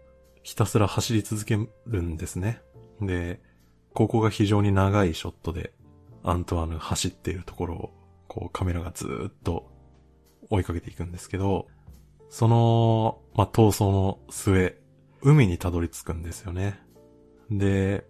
[0.43, 2.61] ひたすら走り続けるんですね。
[3.01, 3.41] で、
[3.95, 5.73] ここが非常に長いショットで、
[6.23, 7.93] アントワーヌ走っているところを、
[8.29, 9.71] こうカメラがずっと
[10.51, 11.67] 追いかけていくんですけど、
[12.29, 14.79] その、まあ、逃走の末、
[15.23, 16.79] 海にたどり着くんですよね。
[17.51, 18.07] で、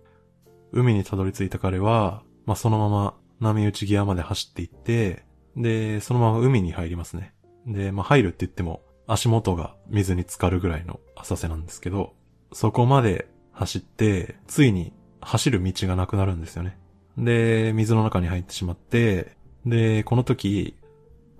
[0.72, 5.24] 海にたどり着いた彼は、まあ、そのまま波打ち際まで走っていって、
[5.56, 7.34] で、そのまま海に入りますね。
[7.66, 12.14] で、まあ、入るって言っても、足元が水に浸かるぐらいの浅瀬なんですけど、
[12.52, 16.78] そこまで走って、ついに走る道がなくなるんですよね。
[17.16, 20.76] で、水の中に入ってしまって、で、この時、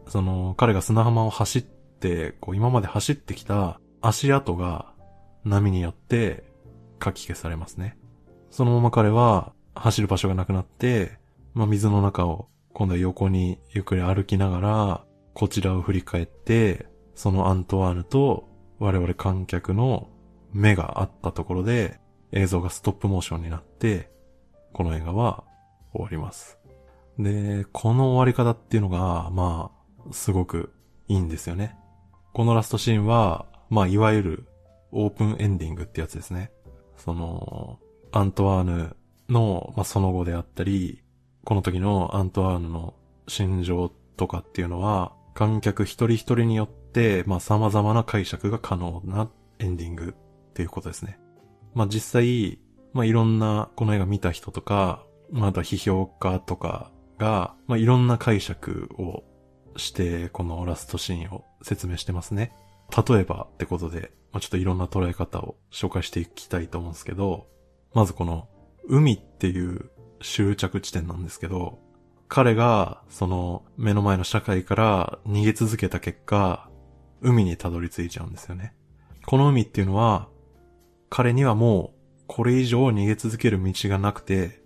[0.08, 4.92] その、彼が砂浜を走って、こう、今まで走ってきた足跡が
[5.44, 6.44] 波によって
[7.02, 7.96] 書き消されますね。
[8.50, 11.18] そのまま彼は走る場所がなくなって、
[11.54, 18.48] まあ、水の中を今度は横にゆっくり歩きながら、こちらを振り返って、そのアントワーヌと
[18.78, 20.08] 我々観客の
[20.52, 21.98] 目があったところで
[22.30, 24.10] 映像がストップモーションになって、
[24.72, 25.42] この映画は
[25.92, 26.58] 終わります。
[27.18, 29.70] で、この終わり方っていうのが、ま
[30.08, 30.72] あ、すごく
[31.08, 31.76] いいんですよね。
[32.34, 34.46] このラストシーンは、まあ、いわゆる
[34.92, 36.52] オープンエンディングってやつですね。
[36.98, 37.78] その、
[38.12, 38.96] アントワーヌ
[39.30, 41.02] の、まあ、その後であったり、
[41.44, 42.92] この時のアントワーヌの
[43.26, 51.20] 心情とかっていうのは、観客一人一人によって、まあ様々な解釈が可能なエンディングっていうことですね。
[51.74, 52.58] まあ実際、
[52.94, 59.24] まあいろんなこの映画見た人とか、まああとは批評家とかが、まあいろんな解釈を
[59.76, 62.54] して、このラストシーンを説明してますね。
[63.06, 67.46] 例えばってことで、まあちょっといろんな捉え方を紹介していきたいと思うんですけど、
[67.92, 68.48] まずこの、
[68.88, 69.90] 海っていう
[70.22, 71.78] 終着地点なんですけど、
[72.28, 76.68] 彼が、その、目の前の社会から逃げ続けた結果、
[77.20, 78.74] 海にたどり着いちゃうんですよね。
[79.26, 80.28] この海っていうのは、
[81.08, 84.60] 彼にはもう、これ以上逃げ続ける道がなくて、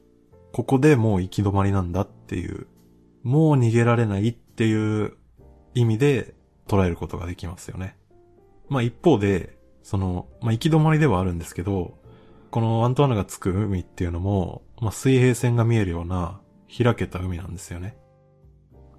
[0.52, 2.66] ここでもう行き止まりなんだっていう、
[3.22, 5.16] もう逃げられないっていう
[5.74, 6.34] 意味で
[6.66, 7.96] 捉えることができますよね。
[8.68, 11.98] まあ一方で、その、まあ行き止まりではあるんですけど、
[12.50, 17.96] このアントワナがつく海っていうのも、まあ水平線が見えるような開けた海なんですよね。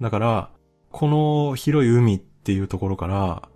[0.01, 0.51] だから、
[0.91, 3.49] この広い海っていうところから、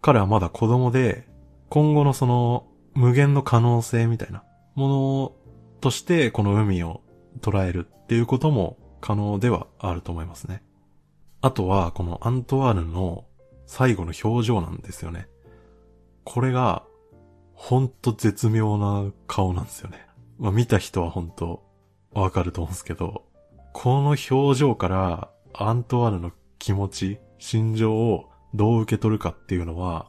[0.00, 1.28] 彼はまだ子供で、
[1.68, 5.32] 今後のその無限の可能性みたいなもの
[5.80, 7.02] としてこの海を
[7.40, 10.62] 捉えるっていうことも可能ではあると思いますね。
[11.40, 13.24] あとはこのアントワーヌの
[13.66, 15.28] 最後の表情なんですよね。
[16.24, 16.84] これが、
[17.52, 20.06] ほんと絶妙な顔なんですよね。
[20.38, 21.62] まあ見た人はほんと
[22.12, 23.24] わかると思うんですけど、
[23.74, 30.08] この表情からアントワーヌの気持ち、心情をどう受け取るかっていうのは、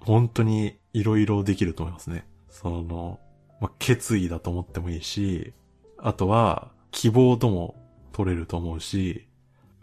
[0.00, 2.26] 本当に色々できると思いますね。
[2.48, 3.20] その、
[3.60, 5.52] まあ、決意だと思ってもいいし、
[5.98, 7.76] あとは希望とも
[8.12, 9.28] 取れると思うし、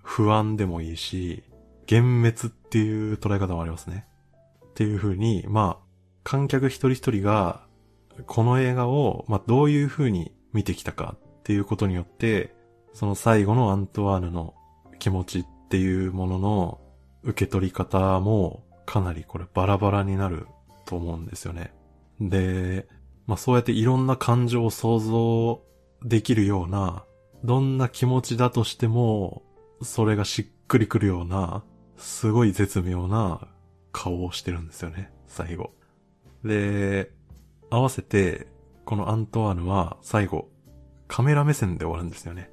[0.02, 1.44] 不安でもいいし、
[1.90, 4.08] 幻滅っていう捉え方もありますね。
[4.66, 5.86] っていう風に、まあ、
[6.24, 7.62] 観客一人一人が、
[8.26, 12.56] この映画を、まあ、どういう風に見てきたかっていうことによって、
[12.94, 14.54] その最後のアントワーヌの
[15.00, 16.82] 気持ちっていうものの
[17.24, 20.48] 受け取り方もかなりこれバラバラになる
[20.86, 21.74] と思うんですよね。
[22.20, 22.88] で、
[23.26, 25.62] まあそうやっていろんな感情を想像
[26.04, 27.06] できるような、
[27.44, 29.44] どんな気持ちだとしても、
[29.82, 31.64] それがしっくりくるような
[31.98, 33.48] すごい絶妙な
[33.92, 35.72] 顔をしてるんですよね、最後。
[36.44, 37.12] で、
[37.70, 38.48] 合わせて、
[38.86, 40.50] このアントワーヌは最後、
[41.08, 42.50] カメラ目線で終わるんですよね。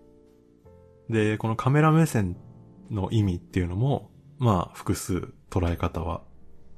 [1.11, 2.37] で、このカメラ目線
[2.91, 6.23] の意味っていうのも、まあ、複数捉え方は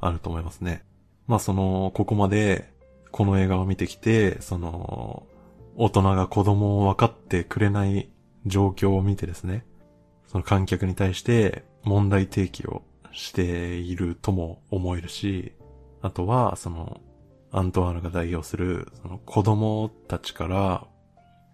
[0.01, 0.85] あると思いますね。
[1.27, 2.73] まあ、その、ここまで、
[3.11, 5.27] この映画を見てきて、その、
[5.77, 8.11] 大人が子供を分かってくれない
[8.47, 9.65] 状況を見てですね、
[10.27, 15.53] その観客に対して問題提起をしているとも思えるし、
[16.01, 17.01] あとは、その、
[17.55, 20.87] アントワーヌが代表する、その子供たちから、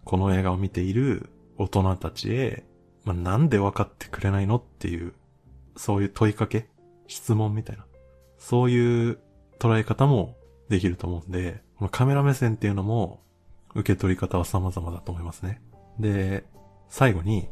[0.05, 2.65] この映画を見ている大人たちへ、
[3.09, 5.15] まあ、なんで分かってくれないのっていう、
[5.77, 6.69] そういう問いかけ？
[7.07, 7.87] 質問みたいな。
[8.37, 9.19] そういう
[9.59, 10.37] 捉え方も
[10.69, 13.23] できると思うんで、カメラ目線っていうのも、
[13.75, 15.63] 受け取り方は様々だと思いますね。
[15.99, 16.45] で、
[16.91, 17.49] 最後に、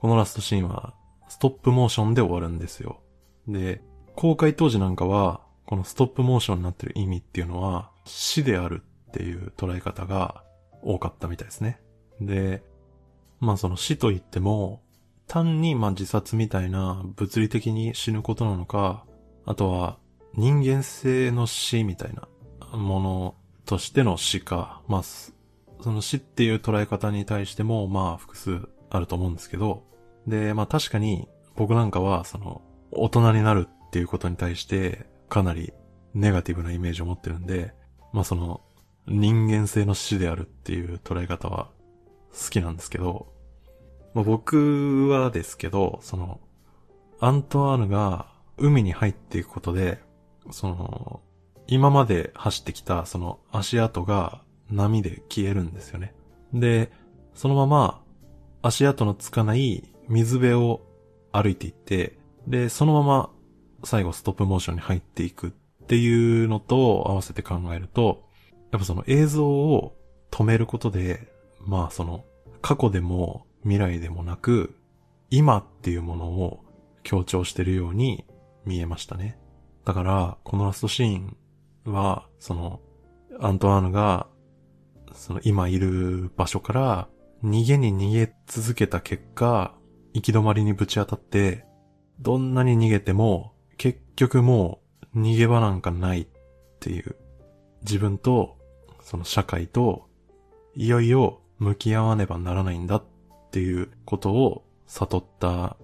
[0.00, 0.92] このラストシーンは、
[1.30, 3.00] ストップモーションで終わるんですよ。
[3.48, 3.80] で、
[4.14, 10.44] 公開当時なんかは、このストップモーションになってる意味っていうのは、死であるっていう捉え方が
[10.82, 11.80] 多かったみたいですね。
[12.20, 12.62] で、
[13.40, 14.82] まあその死と言っても、
[15.26, 19.04] 単にまあ自殺みたいな物理的に死ぬことなのか、
[19.44, 19.98] あとは
[20.34, 22.28] 人間性の死みたいな
[22.76, 25.32] ものとしての死か、まあ、そ
[25.92, 29.84] の死っていう捉え方に対してもまあ複数あると思うんですけど、
[30.26, 35.72] で、まあ確かに僕なんかはその大人になるっていうことに対してかなり
[36.14, 37.74] ネガティブなイメージを持ってるんで、
[38.12, 38.60] まあその
[39.08, 41.70] 人間性の死であるっていう捉え方は
[42.36, 43.26] 好きなんですけど、
[44.14, 46.40] まあ、僕はですけど、その、
[47.20, 48.26] アントワーヌが
[48.58, 50.00] 海に入っていくことで、
[50.50, 51.20] その、
[51.66, 56.14] 今まで走ってきたその足跡が波で消えるんですよね。
[56.52, 56.92] で、
[57.34, 58.00] そのまま
[58.62, 60.82] 足跡のつかない水辺を
[61.32, 63.30] 歩いていって、で、そのまま
[63.84, 65.50] 最後ストップモーションに入っていくっ
[65.86, 68.24] ていうのと合わせて考えると、
[68.70, 69.96] やっぱその映像を
[70.30, 71.35] 止めることで、
[71.66, 72.24] まあその
[72.62, 74.74] 過去でも未来でもなく、
[75.30, 76.64] 今っていうものを
[77.02, 78.24] 強調してるように
[78.64, 79.38] 見えましたね。
[79.84, 81.36] だから、このラストシーン
[81.92, 82.80] は、その、
[83.40, 84.26] アントワーヌが、
[85.12, 87.08] その今いる場所から
[87.42, 89.74] 逃げに逃げ続けた結果、
[90.12, 91.64] 行き止まりにぶち当たって、
[92.18, 94.80] どんなに逃げても、結局も
[95.14, 96.26] う逃げ場なんかないっ
[96.80, 97.16] ていう、
[97.82, 98.56] 自分と、
[99.02, 100.08] その社会と、
[100.74, 103.04] いよいよ向き合わねばならないんだっ
[103.50, 105.76] ていうことを悟った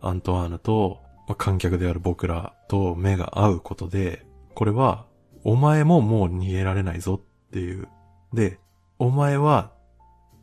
[0.00, 5.06] アントワーヌとまあ、観客である僕らと目が合うことで、これは、
[5.44, 7.88] お前ももう逃げられないぞっていう。
[8.32, 8.58] で、
[8.98, 9.72] お前は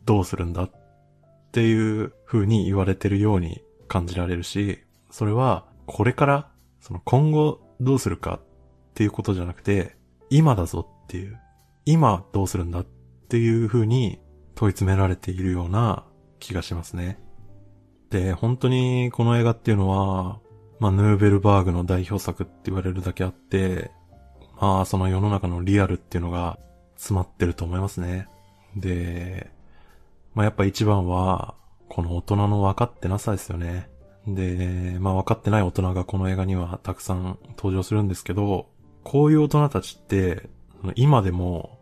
[0.04, 0.70] どうするんだっ
[1.52, 9.96] ていう風に言われてるように感じられるし、それはこれからその今後どうするかっていうことじゃなくて、
[10.30, 11.38] 今だぞっていう、
[11.84, 12.86] 今どうするんだっ
[13.28, 14.20] ていう風に
[14.54, 16.04] 問い詰められているような
[16.38, 17.18] 気がしますね。
[18.10, 20.38] で、本当にこの映画っていうのは、
[20.78, 23.90] まあ、ヌーベルバーグの代表作って言われるだけあって、
[24.60, 26.58] まあ、その世の中のリアルっていうのが
[26.96, 28.28] 詰まってると思いますね。
[28.76, 29.50] で、
[30.34, 31.54] まあ、やっぱ一番は、
[31.88, 33.88] この大人の分かってなさですよね。
[34.26, 38.68] で、まあ、分かってない大人がこの映画にはたくさん登場するんですけど、
[39.02, 40.48] こういう大人たちって、
[40.94, 41.78] 今でも、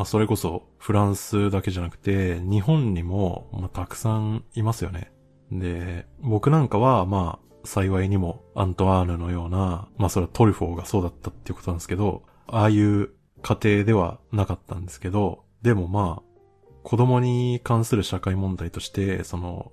[0.00, 5.12] まあ、それこそフランスだけじゃなくて、日本にも、まあ、たくさんいますよね。
[5.52, 13.10] で、僕なんかは、まあ、幸いにもアントワーヌのような、まあそれはトリフォーがそうだったっていうことなんですけど、ああいう
[13.42, 19.70] 家庭ではなかったんですけど、でもまあ、子供に関する社会問題として、その、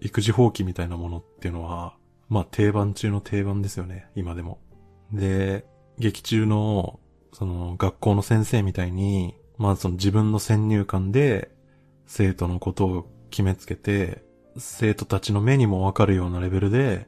[0.00, 1.94] 育児放棄みたいなものっていうのは、
[2.30, 4.60] まあ定番中の定番ですよね、今でも。
[5.12, 5.66] で、
[5.98, 7.00] 劇中の、
[7.34, 11.50] その学校の先生みたいに、まあその自分の先入観で
[12.06, 14.24] 生徒のことを決めつけて、
[14.56, 17.06] 生徒たちの目にもわかるようなレベルで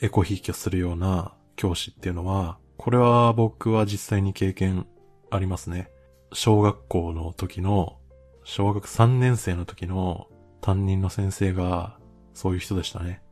[0.00, 4.86] エコひいきをするような教師っていうのは、これは僕は実際に経験
[5.30, 5.90] ありますね。
[6.32, 7.96] 小学校の時の、
[8.44, 10.26] 小学3年生の時の
[10.60, 11.98] 担任の先生が、
[12.32, 13.22] そういう人でしたね。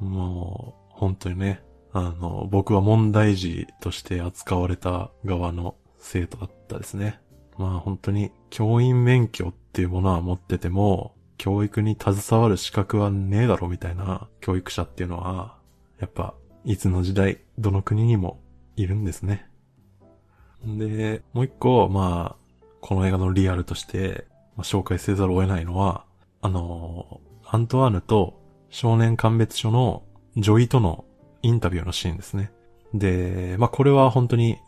[0.00, 7.20] もう、本当にね、あの、僕は問題児として扱われた側の生徒だったですね。
[7.62, 15.56] まあ本当に教員免許っていうものは持ってても、教育に携わる資格はねえだろみたいな教育者っていうのは、
[16.00, 16.34] やっぱ、
[16.64, 18.40] いつの時代、どの国にも
[18.76, 19.46] いるんですね。
[20.64, 26.04] で、もう一個、まあ、この映画のリアルとして、まあ、紹介せざるを得ないのは、
[26.40, 28.40] あの、アントワーヌと
[28.70, 30.02] 少年鑑別所の
[30.36, 31.04] 女医との
[31.42, 32.52] インタビューのシーンですね。
[32.94, 34.58] で、まあこれは本当に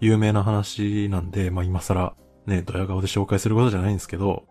[0.00, 2.14] 有名な話なんで、まあ今更
[2.46, 4.44] ね、ドヤ顔で紹介することじゃないんですけど、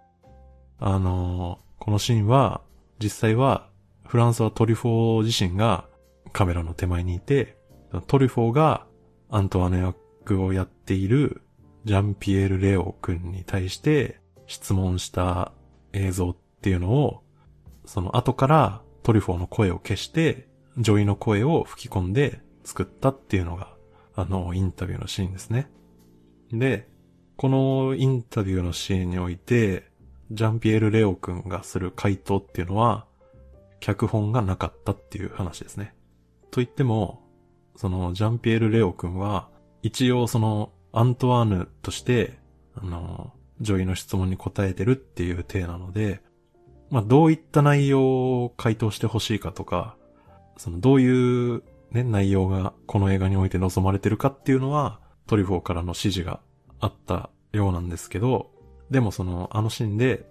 [0.80, 2.62] あのー、このシーンは、
[3.00, 3.70] 実際は、
[4.06, 5.86] フランソワ・トリュフォー自身が
[6.34, 7.58] カメラの手前にいて、
[8.08, 8.86] トリュフォーが
[9.30, 11.42] アントワーヌ役をやっている
[11.86, 15.52] ジャンピエール・レオ君に対して質問した
[15.94, 17.24] 映像っていうのを、
[17.86, 23.74] その後からトリュフォーの声を消して、女医の声を吹き込んで作ったっていうのが、
[24.16, 25.70] あの、インタビューのシーンですね。
[26.52, 26.88] で、
[27.42, 29.90] このインタビューのシーンにおいて、
[30.30, 33.08] ジャンピエール・レオ君がする回答っていうのは、
[33.80, 35.96] 脚本がなかったっていう話ですね。
[36.52, 37.24] と言っても、
[37.76, 39.50] そのジャンピエール・レオ君は、
[39.82, 42.38] 一応そのアントワーヌとして、
[42.76, 46.22] あの、女医の質問に答えてるっていう体なので、
[46.92, 49.98] まあ、どういった内容を回答してほしいかとか、
[50.58, 56.40] そのどういうね、内容がこの映画において望まれてるかっていうのは、トリフォーからの指示が
[56.82, 58.52] あったようなんですけど、
[58.90, 60.30] でもその、あのシーンで、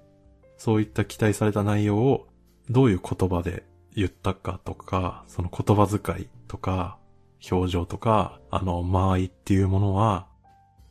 [0.59, 2.29] そういった期待された内容を
[2.69, 6.99] どういう言葉で言ったかとか、その言葉遣いとか、
[7.51, 10.27] 表情とか、あの、間合いっていうものは、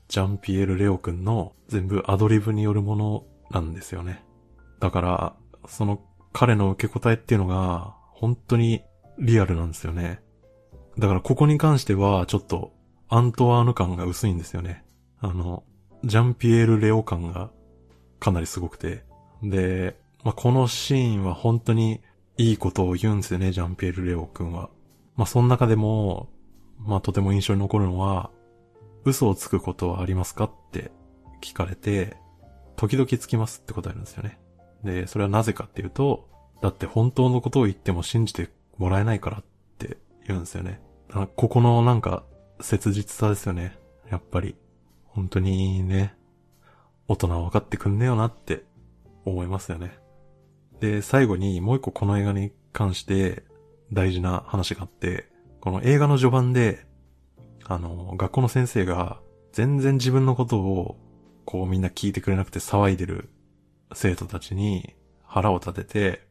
[0.07, 4.23] ジャンピエール・レオ君の全部アドリブによるものなんですよね。
[4.79, 5.35] だから、
[5.67, 6.01] その
[6.33, 8.83] 彼の受け答えっていうのが、本当に
[9.19, 10.21] リアルなんですよね。
[10.97, 12.73] だからここに関しては、ちょっと、
[13.07, 14.83] アントワーヌ感が薄いんですよね。
[15.21, 15.63] あの、
[16.03, 17.51] ジャンピエール・レオ感が
[18.19, 19.03] かなりすごくて。
[19.43, 22.01] で、まあ、このシーンは本当に
[22.37, 24.69] いいことを言うんですよね、ジャンピエール・レオ君は。
[25.15, 26.29] まあ、その中でも、
[26.79, 28.31] まあ、とても印象に残るのは、
[29.05, 30.91] 嘘をつくことはありますかって
[31.41, 32.17] 聞かれて、
[32.75, 34.39] 時々つきますって答えるんですよね。
[34.83, 36.29] で、それはなぜかっていうと、
[36.61, 39.43] だって本当のことを言っても信じてもらえないからっ
[39.77, 40.81] て言うんですよね。
[41.35, 42.23] ここのなんか、
[42.61, 43.77] 切実さですよね。
[44.09, 44.55] やっぱり。
[45.09, 46.15] 本当にね、
[47.07, 48.63] 大人は分かってくんねえよなって
[49.25, 49.97] 思いますよね。
[50.79, 53.43] で、最後にもう一個この映画に関して
[53.91, 55.27] 大事な話があって、
[55.61, 56.85] この映画の序盤で、
[57.65, 59.19] あの、学校の先生が
[59.51, 60.97] 全然自分のことを
[61.45, 63.29] こうみんな聞いてくれなくて騒いでる
[63.93, 66.27] 生徒たちに腹を立てて、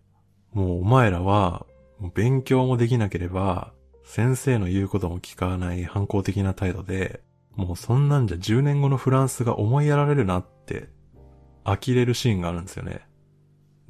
[0.52, 1.66] もうお前らは
[2.14, 3.72] 勉強もできなければ
[4.04, 7.20] 先生の言うことも聞かない反抗的な態度で、
[7.58, 10.88] もうそんなんじゃ10年後のフランスが思いやられるなって
[11.64, 13.00] 呆れるシーンがあるんですよね。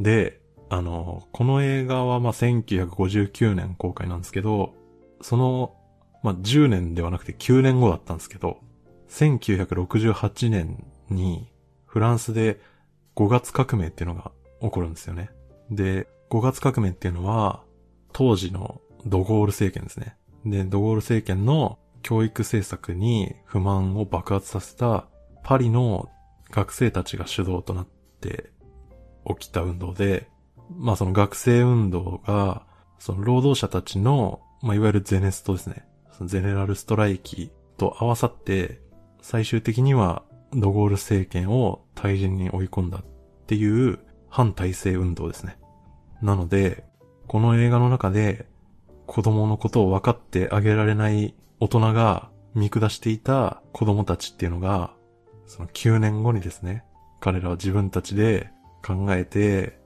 [0.01, 0.41] で、
[0.71, 4.75] あの、この映画はまあ1959年公開なんですけど、
[5.21, 5.77] その、
[6.23, 8.59] まあ10年ではなくて9年後だったんですけど、
[9.11, 11.53] 1968年に
[11.85, 12.61] フランスで
[13.17, 15.29] 5月革命っていうのが起こるんですよね。
[15.71, 17.63] で、5月革命っていうのは、
[18.15, 20.17] 当時のドゴール政権ですね。
[20.47, 21.79] で、ドゴール政権の
[22.09, 25.09] 教育政策に不満を爆発させた
[25.45, 26.09] パリの
[26.51, 27.87] 学生たちが主導となっ
[28.23, 28.51] て
[29.27, 30.31] 起きた運動で、
[30.75, 32.65] まあその学生運動が、
[32.99, 35.87] その労働者たちの、まあいわゆるゼネストですね。
[36.11, 38.81] そのゼネラルストライキと合わさって、
[39.21, 40.23] 最終的には
[40.55, 43.05] ドゴール政権を退陣に追い込んだっ
[43.47, 43.99] ていう
[44.31, 45.59] 反体制運動ですね。
[46.23, 46.85] なので、
[47.27, 48.47] この映画の中で
[49.05, 54.95] 子供のことを分かってあげられない大人が見下していた子供たちっていうのが、
[55.47, 56.85] その9年後にですね、
[57.21, 58.51] 彼らは自分たちで
[58.85, 59.79] 考えて、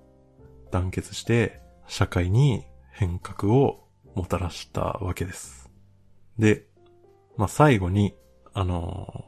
[0.70, 5.70] 団結して、社会に変革をもたらしたわけです。
[6.38, 6.66] で、
[7.36, 8.14] まあ、最後に、
[8.54, 9.24] あの、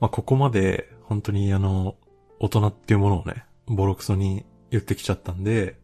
[0.00, 1.96] まあ、ここまで本当にあの、
[2.40, 5.78] 大人っていうものをね、ボロクソに言ってきちゃったんで、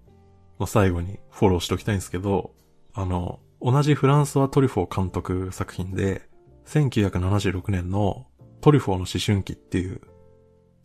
[0.59, 2.52] まあ、最後にフォローしておきたいんですけど、
[2.94, 6.28] あの、同じフランソワ・トリュフォー監督作品で、
[6.66, 8.26] 1976年の
[8.61, 10.00] トリュフォーの思春期っていう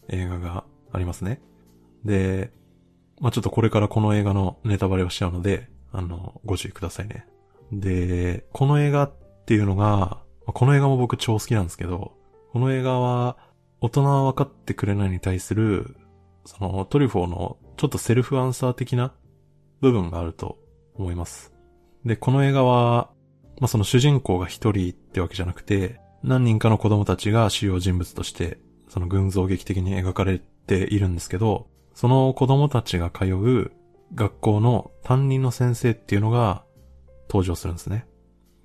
[0.09, 1.41] 映画がありますね。
[2.05, 2.51] で、
[3.19, 7.27] まあ、ちょっとこれからこの映画のネタバレをしちゃうので、あの、ご注意くださいね。
[7.71, 9.13] で、この映画っ
[9.45, 12.13] ていうのが、この映画も僕超好きなんですけど、
[12.51, 13.37] この映画は、
[13.81, 15.95] 大人は分かってくれないに対する、
[16.45, 19.13] そのトリフォーのちょっとセルフアンサー的な
[19.81, 20.57] 部分があると
[20.95, 21.52] 思います。
[22.05, 23.09] で、この映画は、
[23.59, 28.57] まあ、その主人公が一人ってわけじゃなくて、何人かの子供たちが主要人物として、
[28.89, 33.71] その群像劇的に描かれているんですけど、その子供たちが通う
[34.15, 36.63] 学校の担任の先生っていうのが
[37.29, 38.05] 登場するんですね。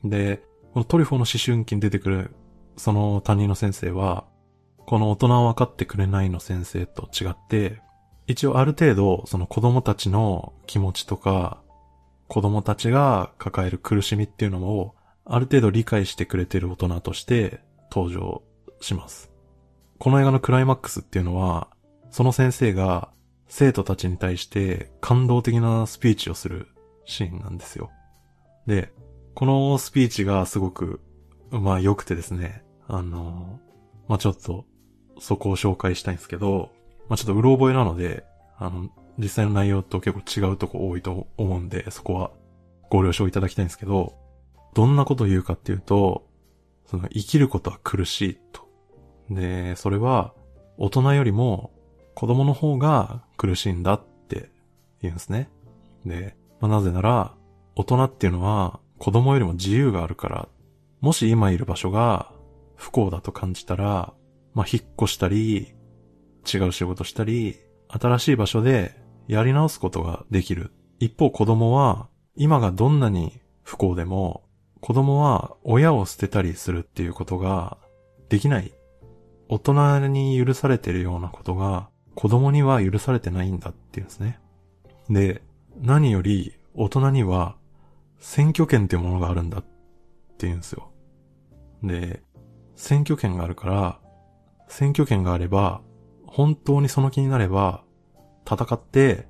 [0.04, 2.30] で、このトリフォの思春期に出てくる
[2.76, 4.24] その担任の先生は、
[4.86, 7.82] この大人は分かってくれないの先生と違って、
[8.26, 11.62] 一応ある程度その子供たちの気持ちとか、
[12.28, 17.60] 子供たちが抱える苦しみっていうのをある程度理解してくれてる大人として
[17.90, 18.42] 登場
[18.80, 19.30] します。
[19.98, 21.68] この映画のクライマックスっていうのは、
[22.10, 23.10] その先生が
[23.48, 26.68] 生徒たちに対して感動的なスピーチをする
[27.04, 27.90] シーンなんですよ。
[28.66, 28.92] で、
[29.34, 31.00] このスピーチがすごく、
[31.50, 33.58] まあ良くてですね、あの、
[34.06, 34.66] まあちょっと
[35.18, 36.70] そこを紹介したいんですけど、
[37.08, 38.24] まあちょっとうろ覚えなので、
[38.58, 42.30] あの、実際の内容と結構違うとこ多いと思うんで、そこは
[42.88, 44.14] ご了承いただきたいんですけど、
[44.74, 46.26] どんなことを言うかっていうと、
[46.86, 48.68] その生きることは苦しいと。
[49.30, 50.32] で、それは
[50.78, 51.72] 大人よりも
[52.14, 54.50] 子供の方が苦しいんだって
[55.02, 55.50] 言うんですね。
[56.06, 57.34] で、まあ、なぜなら、
[57.74, 60.48] 大人っていうのは子供よりも自由があるから、
[61.00, 62.32] もし今いる場所が
[62.76, 64.12] 不幸だと感じたら、
[64.54, 65.74] まあ、引っ越したり、
[66.52, 67.56] 違う仕事したり、
[67.88, 70.72] 新しい場所でやり直すことができる。
[70.98, 74.42] 一方子供は、今がどんなに不幸でも、
[74.80, 77.78] 子供は親を捨てたりするっていうことが
[78.28, 78.72] できない。
[79.48, 84.38] 大人に許されてるようなことが子供には許されてないんだっていうんですね。
[85.08, 85.42] で、
[85.80, 87.56] 何より大人には
[88.18, 90.90] 選挙権っていうものがあるんだって言うんですよ。
[91.82, 92.22] で、
[92.76, 94.00] 選挙権があるから、
[94.68, 95.80] 選挙権があれば、
[96.26, 97.84] 本当にその気になれば、
[98.48, 99.26] 戦って、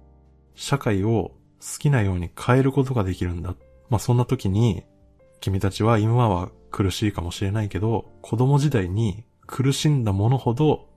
[0.55, 3.55] 社会を好きなように変えることができるんだ。
[3.91, 4.85] まあ、そんな時に、
[5.41, 10.89] 君たちは今は苦しいかもしれないけど、子供時代に苦しんだものほど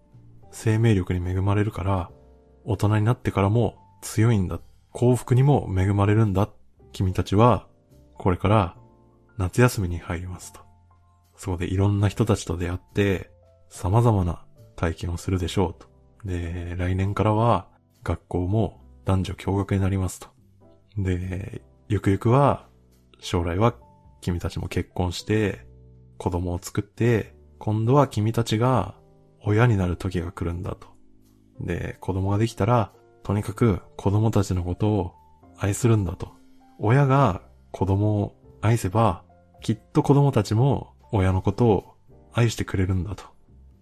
[0.51, 2.11] 生命力に恵まれるから、
[2.65, 4.59] 大人になってからも強いんだ。
[4.91, 6.49] 幸福にも恵まれるんだ。
[6.91, 7.67] 君たちは、
[8.17, 8.75] これから
[9.37, 10.59] 夏休みに入りますと。
[11.37, 13.31] そこでいろんな人たちと出会って、
[13.69, 14.43] 様々な
[14.75, 15.87] 体験をするでしょうと。
[16.25, 17.67] で、来年からは
[18.03, 20.27] 学校も男女共学になりますと。
[20.97, 22.67] で、ゆくゆくは
[23.19, 23.75] 将来は
[24.21, 25.65] 君たちも結婚して
[26.17, 28.95] 子供を作って今度は君たちが
[29.43, 30.87] 親になる時が来るんだと。
[31.59, 32.91] で、子供ができたら
[33.23, 35.13] とにかく子供たちのことを
[35.57, 36.29] 愛するんだと。
[36.79, 37.41] 親が
[37.71, 39.23] 子供を愛せば
[39.61, 41.95] きっと子供たちも親のことを
[42.33, 43.25] 愛してくれるんだと。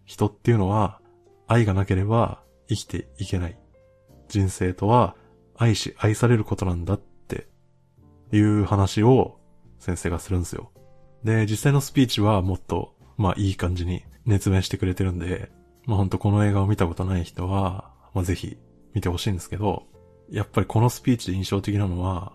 [0.06, 1.00] 人っていうのは
[1.48, 3.58] 愛がなければ生きていけない。
[4.30, 5.16] 人生とは
[5.58, 7.48] 愛し愛されることなんだって
[8.32, 9.40] いう話を
[9.80, 10.72] 先生がするんですよ。
[11.24, 15.52] で、実際のスピーチはもっと、まあいい感じに熱弁してくれてるんで、
[15.86, 18.58] まあほんとこの映画を見たことない人は、まあぜひ
[18.94, 19.84] 見てほしいんですけど、
[20.30, 22.34] やっぱりこのスピーチで印象的なのは、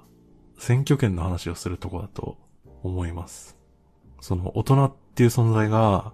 [0.58, 2.38] 選挙権の話をするとこだと
[2.82, 3.56] 思います。
[4.20, 6.12] その大人っていう存在が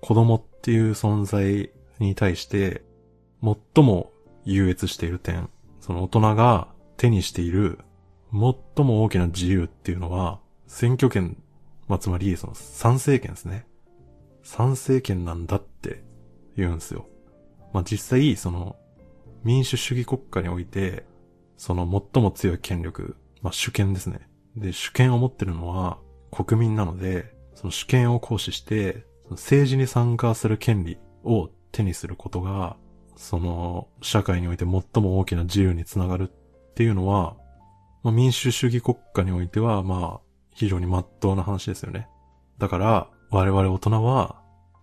[0.00, 2.82] 子供っていう存在に対して
[3.42, 4.12] 最も
[4.44, 5.48] 優越している点、
[5.80, 7.78] その大人が手にしている
[8.32, 11.36] 最も大きな自由っていうのは選挙権、
[11.88, 13.66] まあ、つまりその参政権ですね。
[14.42, 16.02] 参政権なんだって
[16.56, 17.06] 言うんですよ。
[17.72, 18.76] まあ、実際その
[19.44, 21.04] 民主主義国家において
[21.56, 24.28] その最も強い権力、まあ、主権ですね。
[24.56, 25.98] で、主権を持ってるのは
[26.30, 32.76] 国民なので、その主権を行使して政治に参加する権利を手にすることが、
[33.22, 37.36] その、社会において最も大きな自由につながるっていうのは、
[38.02, 40.20] まあ、民主主義国家においては、まあ、
[40.50, 42.08] 非常に真っ当な話ですよね。
[42.58, 44.42] だから、我々大人は、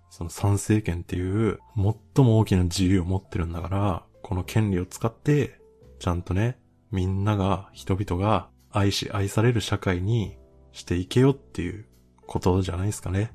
[0.09, 5.59] その参政権っていう最も大きな自由を持ってるんだから、この権利を使って、
[5.99, 6.57] ちゃんとね、
[6.91, 10.37] みんなが、人々が愛し愛される社会に
[10.71, 11.85] していけよっていう
[12.25, 13.33] ことじゃないですかね。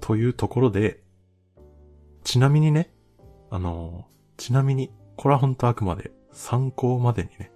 [0.00, 1.02] というところで、
[2.22, 2.92] ちなみにね、
[3.50, 7.50] あの、ちなみに、これは本当あくまで参考までにね、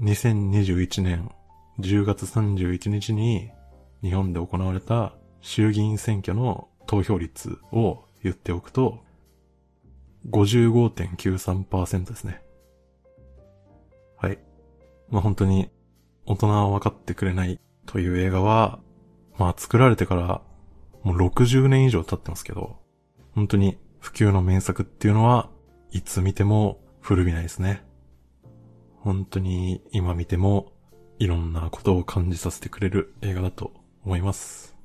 [0.00, 1.30] 2021年
[1.80, 3.50] 10月31日に
[4.02, 9.02] 日本で行われた衆議院選挙の投票率を言っておくと、
[10.30, 12.42] 55.93%ですね。
[14.16, 14.38] はい。
[15.10, 15.70] まあ、本当に
[16.26, 18.80] 大人は分かってくれないという映画は、
[19.36, 20.40] まあ作られてから
[21.02, 22.78] もう60年以上経ってますけど、
[23.34, 25.48] 本当に普及の名作っていうのは、
[25.90, 27.82] いつ見ても古びないですね。
[28.98, 30.74] 本当に今見ても、
[31.18, 33.72] いろんなことを感じさせてくれる映画だと
[34.04, 34.76] 思います。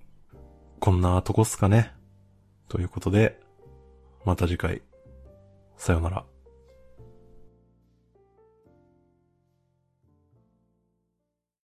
[0.80, 1.91] こんなとこっすかね。
[2.70, 3.41] ということで、
[4.24, 4.84] また次回、
[5.76, 6.26] さよなら。